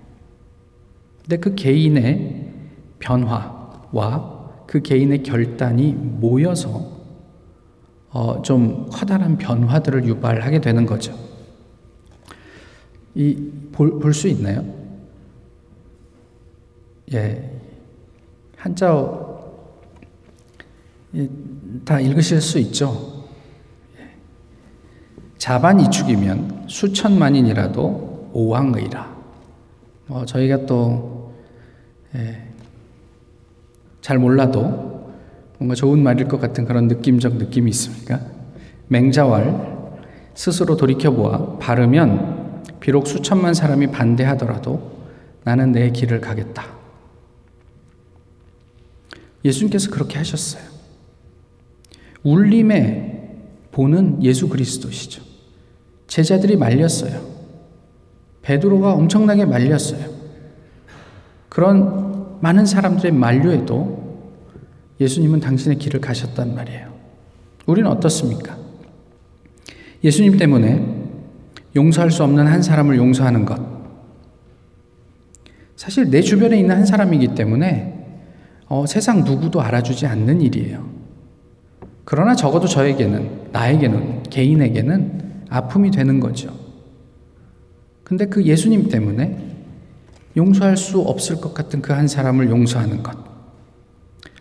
근데 1.20 1.36
그 1.36 1.54
개인의 1.54 2.52
변화와 3.00 4.64
그 4.66 4.80
개인의 4.80 5.24
결단이 5.24 5.92
모여서 5.92 6.90
어, 8.12 8.40
좀 8.40 8.88
커다란 8.90 9.36
변화들을 9.36 10.06
유발하게 10.06 10.62
되는 10.62 10.86
거죠. 10.86 11.14
이, 13.14 13.36
볼, 13.72 14.00
볼수 14.00 14.26
있나요? 14.26 14.64
예. 17.12 17.53
한자 18.64 18.88
다 21.84 22.00
읽으실 22.00 22.40
수 22.40 22.58
있죠. 22.60 23.26
자반이축이면 25.36 26.64
수천만인이라도 26.68 28.30
오왕의라. 28.32 29.16
뭐 30.06 30.24
저희가 30.24 30.64
또잘 30.64 31.34
예, 32.14 32.48
몰라도 34.18 35.12
뭔가 35.58 35.74
좋은 35.74 36.02
말일 36.02 36.28
것 36.28 36.40
같은 36.40 36.64
그런 36.64 36.88
느낌적 36.88 37.36
느낌이 37.36 37.70
있습니까? 37.70 38.18
맹자왈 38.88 39.98
스스로 40.32 40.78
돌이켜보아 40.78 41.58
바르면 41.58 42.62
비록 42.80 43.08
수천만 43.08 43.52
사람이 43.52 43.88
반대하더라도 43.88 45.02
나는 45.44 45.72
내 45.72 45.90
길을 45.90 46.22
가겠다. 46.22 46.83
예수님께서 49.44 49.90
그렇게 49.90 50.18
하셨어요. 50.18 50.62
울림의 52.22 53.14
본은 53.72 54.22
예수 54.22 54.48
그리스도시죠. 54.48 55.22
제자들이 56.06 56.56
말렸어요. 56.56 57.34
베드로가 58.42 58.92
엄청나게 58.94 59.44
말렸어요. 59.44 60.14
그런 61.48 62.38
많은 62.40 62.66
사람들의 62.66 63.12
만류에도 63.12 64.04
예수님은 65.00 65.40
당신의 65.40 65.78
길을 65.78 66.00
가셨단 66.00 66.54
말이에요. 66.54 66.94
우리는 67.66 67.90
어떻습니까? 67.90 68.56
예수님 70.02 70.36
때문에 70.36 71.04
용서할 71.74 72.10
수 72.10 72.22
없는 72.22 72.46
한 72.46 72.62
사람을 72.62 72.96
용서하는 72.96 73.44
것. 73.44 73.60
사실 75.76 76.10
내 76.10 76.20
주변에 76.20 76.58
있는 76.58 76.76
한 76.76 76.86
사람이기 76.86 77.34
때문에 77.34 77.93
어, 78.68 78.86
세상 78.86 79.24
누구도 79.24 79.60
알아주지 79.60 80.06
않는 80.06 80.40
일이에요. 80.40 80.88
그러나 82.04 82.34
적어도 82.34 82.66
저에게는, 82.66 83.48
나에게는, 83.52 84.24
개인에게는 84.24 85.44
아픔이 85.48 85.90
되는 85.90 86.20
거죠. 86.20 86.52
근데 88.02 88.26
그 88.26 88.44
예수님 88.44 88.88
때문에 88.88 89.38
용서할 90.36 90.76
수 90.76 91.00
없을 91.00 91.40
것 91.40 91.54
같은 91.54 91.80
그 91.80 91.92
한 91.92 92.08
사람을 92.08 92.50
용서하는 92.50 93.02
것. 93.02 93.16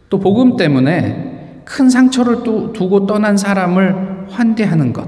또 0.09 0.19
복음 0.19 0.57
때문에 0.57 1.61
큰 1.65 1.89
상처를 1.89 2.43
두고 2.43 3.05
떠난 3.05 3.37
사람을 3.37 4.29
환대하는 4.29 4.91
것. 4.91 5.07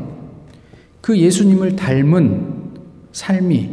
그 1.02 1.18
예수님을 1.18 1.76
닮은 1.76 2.54
삶이 3.12 3.70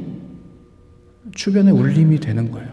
주변에 1.35 1.71
울림이 1.71 2.19
되는 2.19 2.51
거예요. 2.51 2.72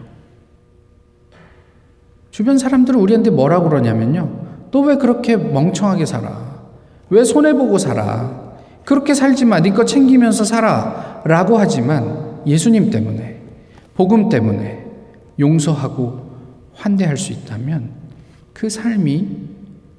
주변 2.40 2.56
사람들은 2.56 2.98
우리한테 2.98 3.28
뭐라고 3.28 3.68
그러냐면요. 3.68 4.70
너 4.70 4.80
왜 4.80 4.96
그렇게 4.96 5.36
멍청하게 5.36 6.06
살아? 6.06 6.62
왜 7.10 7.22
손해보고 7.22 7.76
살아? 7.76 8.54
그렇게 8.86 9.12
살지 9.12 9.44
마. 9.44 9.60
네거 9.60 9.84
챙기면서 9.84 10.44
살아. 10.44 11.20
라고 11.26 11.58
하지만 11.58 12.40
예수님 12.46 12.88
때문에, 12.88 13.42
복음 13.94 14.30
때문에 14.30 14.86
용서하고 15.38 16.30
환대할 16.72 17.18
수 17.18 17.34
있다면 17.34 17.90
그 18.54 18.70
삶이 18.70 19.28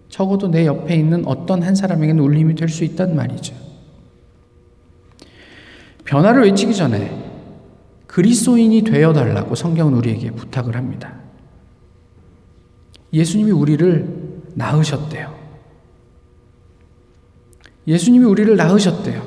적어도 0.09 0.49
내 0.49 0.65
옆에 0.65 0.95
있는 0.95 1.27
어떤 1.27 1.61
한 1.61 1.75
사람에게는 1.75 2.23
울림이 2.23 2.55
될 2.55 2.69
수 2.69 2.83
있단 2.83 3.15
말이죠. 3.15 3.53
변화를 6.05 6.45
외치기 6.45 6.73
전에 6.73 7.11
그리스도인이 8.07 8.81
되어 8.81 9.13
달라고 9.13 9.53
성경은 9.53 9.93
우리에게 9.93 10.31
부탁을 10.31 10.75
합니다. 10.75 11.21
예수님이 13.13 13.51
우리를 13.51 14.07
낳으셨대요. 14.55 15.33
예수님이 17.87 18.25
우리를 18.25 18.55
낳으셨대요. 18.55 19.21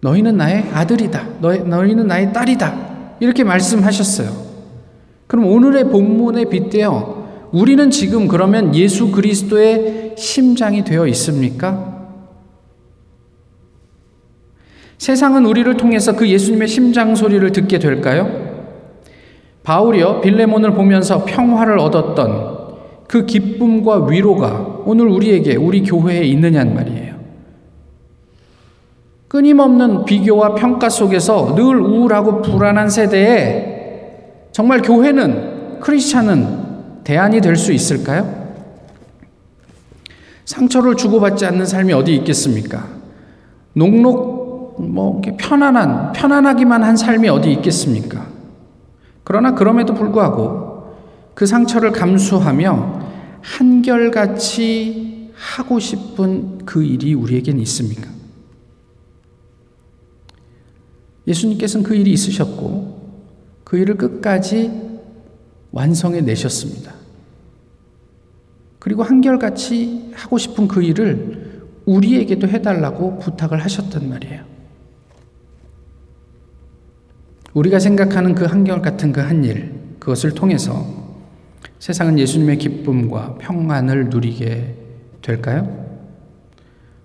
너희는 0.00 0.36
나의 0.36 0.70
아들이다. 0.72 1.28
너희, 1.40 1.60
너희는 1.60 2.06
나의 2.06 2.32
딸이다. 2.32 3.16
이렇게 3.20 3.44
말씀하셨어요. 3.44 4.48
그럼 5.26 5.46
오늘의 5.46 5.84
본문에 5.90 6.46
빗대어 6.46 7.48
우리는 7.52 7.90
지금 7.90 8.28
그러면 8.28 8.74
예수 8.74 9.10
그리스도의 9.10 10.14
심장이 10.16 10.84
되어 10.84 11.06
있습니까? 11.08 11.96
세상은 14.98 15.46
우리를 15.46 15.76
통해서 15.76 16.16
그 16.16 16.28
예수님의 16.28 16.68
심장 16.68 17.14
소리를 17.14 17.50
듣게 17.52 17.78
될까요? 17.78 18.47
바울이요, 19.68 20.22
빌레몬을 20.22 20.72
보면서 20.72 21.26
평화를 21.26 21.78
얻었던 21.78 22.68
그 23.06 23.26
기쁨과 23.26 24.06
위로가 24.06 24.84
오늘 24.86 25.08
우리에게, 25.08 25.56
우리 25.56 25.82
교회에 25.82 26.22
있느냐는 26.22 26.74
말이에요. 26.74 27.16
끊임없는 29.28 30.06
비교와 30.06 30.54
평가 30.54 30.88
속에서 30.88 31.54
늘 31.54 31.76
우울하고 31.82 32.40
불안한 32.40 32.88
세대에 32.88 34.48
정말 34.52 34.80
교회는, 34.80 35.80
크리스찬은 35.80 37.04
대안이 37.04 37.42
될 37.42 37.54
수 37.54 37.70
있을까요? 37.70 38.38
상처를 40.46 40.96
주고받지 40.96 41.44
않는 41.44 41.66
삶이 41.66 41.92
어디 41.92 42.14
있겠습니까? 42.14 42.86
녹록, 43.74 44.76
뭐, 44.80 45.20
편안한, 45.36 46.12
편안하기만 46.12 46.82
한 46.82 46.96
삶이 46.96 47.28
어디 47.28 47.52
있겠습니까? 47.52 48.27
그러나 49.28 49.54
그럼에도 49.54 49.92
불구하고 49.92 50.96
그 51.34 51.44
상처를 51.44 51.92
감수하며 51.92 53.08
한결같이 53.42 55.32
하고 55.34 55.78
싶은 55.78 56.64
그 56.64 56.82
일이 56.82 57.12
우리에겐 57.12 57.58
있습니까? 57.58 58.08
예수님께서는 61.26 61.84
그 61.84 61.94
일이 61.94 62.10
있으셨고 62.10 63.26
그 63.64 63.76
일을 63.76 63.98
끝까지 63.98 64.72
완성해 65.72 66.22
내셨습니다. 66.22 66.94
그리고 68.78 69.02
한결같이 69.02 70.10
하고 70.14 70.38
싶은 70.38 70.68
그 70.68 70.82
일을 70.82 71.66
우리에게도 71.84 72.48
해달라고 72.48 73.18
부탁을 73.18 73.62
하셨단 73.62 74.08
말이에요. 74.08 74.57
우리가 77.58 77.80
생각하는 77.80 78.34
그 78.34 78.44
한결 78.44 78.82
같은 78.82 79.12
그 79.12 79.20
한 79.20 79.42
일, 79.44 79.74
그것을 79.98 80.32
통해서 80.32 80.86
세상은 81.80 82.18
예수님의 82.18 82.58
기쁨과 82.58 83.38
평안을 83.38 84.10
누리게 84.10 84.74
될까요? 85.22 85.86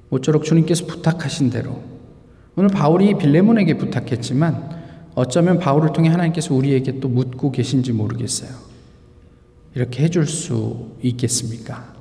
모쪼록 0.09 0.43
주님께서 0.43 0.85
부탁하신 0.85 1.49
대로 1.49 1.81
오늘 2.55 2.69
바울이 2.69 3.17
빌레몬에게 3.17 3.77
부탁했지만 3.77 4.83
어쩌면 5.15 5.57
바울을 5.57 5.91
통해 5.91 6.09
하나님께서 6.09 6.53
우리에게 6.53 6.99
또 6.99 7.07
묻고 7.09 7.51
계신지 7.51 7.91
모르겠어요. 7.91 8.51
이렇게 9.73 10.03
해줄 10.03 10.27
수 10.27 10.91
있겠습니까? 11.01 11.93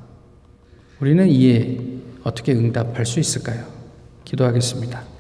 우리는 1.01 1.27
이에 1.27 1.79
어떻게 2.23 2.53
응답할 2.53 3.07
수 3.07 3.19
있을까요? 3.19 3.65
기도하겠습니다. 4.25 5.12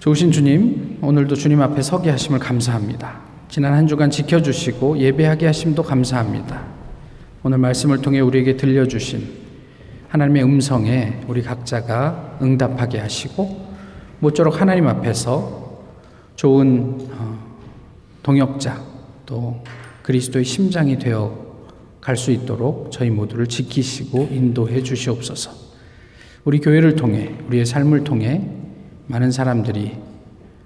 좋으신 0.00 0.32
주님, 0.32 0.96
오늘도 1.02 1.34
주님 1.34 1.60
앞에 1.60 1.82
서게 1.82 2.08
하심을 2.08 2.38
감사합니다. 2.38 3.20
지난 3.50 3.74
한 3.74 3.86
주간 3.86 4.10
지켜주시고 4.10 4.96
예배하게 4.96 5.44
하심도 5.44 5.82
감사합니다. 5.82 6.64
오늘 7.42 7.58
말씀을 7.58 8.00
통해 8.00 8.20
우리에게 8.20 8.56
들려주신 8.56 9.28
하나님의 10.08 10.42
음성에 10.42 11.20
우리 11.28 11.42
각자가 11.42 12.38
응답하게 12.40 12.98
하시고 12.98 13.74
모쪼록 14.20 14.58
하나님 14.62 14.88
앞에서 14.88 15.82
좋은 16.34 16.96
어, 17.12 17.38
동역자 18.22 18.82
또 19.26 19.62
그리스도의 20.02 20.46
심장이 20.46 20.98
되어 20.98 21.50
갈 22.00 22.16
수 22.16 22.30
있도록 22.30 22.90
저희 22.90 23.10
모두를 23.10 23.46
지키시고 23.46 24.30
인도해 24.32 24.82
주시옵소서. 24.82 25.50
우리 26.44 26.58
교회를 26.58 26.96
통해 26.96 27.34
우리의 27.48 27.66
삶을 27.66 28.04
통해 28.04 28.59
많은 29.10 29.32
사람들이 29.32 29.96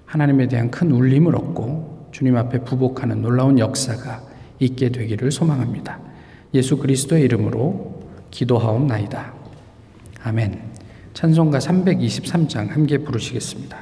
하나님에 0.05 0.47
대한 0.47 0.69
큰 0.69 0.91
울림을 0.91 1.35
얻고 1.35 2.09
주님 2.11 2.37
앞에 2.37 2.59
부복하는 2.59 3.23
놀라운 3.23 3.57
역사가 3.57 4.21
있게 4.59 4.89
되기를 4.89 5.31
소망합니다. 5.31 5.99
예수 6.53 6.77
그리스도의 6.77 7.23
이름으로 7.23 8.03
기도하옵나이다. 8.29 9.33
아멘. 10.23 10.61
찬송가 11.15 11.57
323장 11.57 12.69
함께 12.69 12.99
부르시겠습니다. 12.99 13.77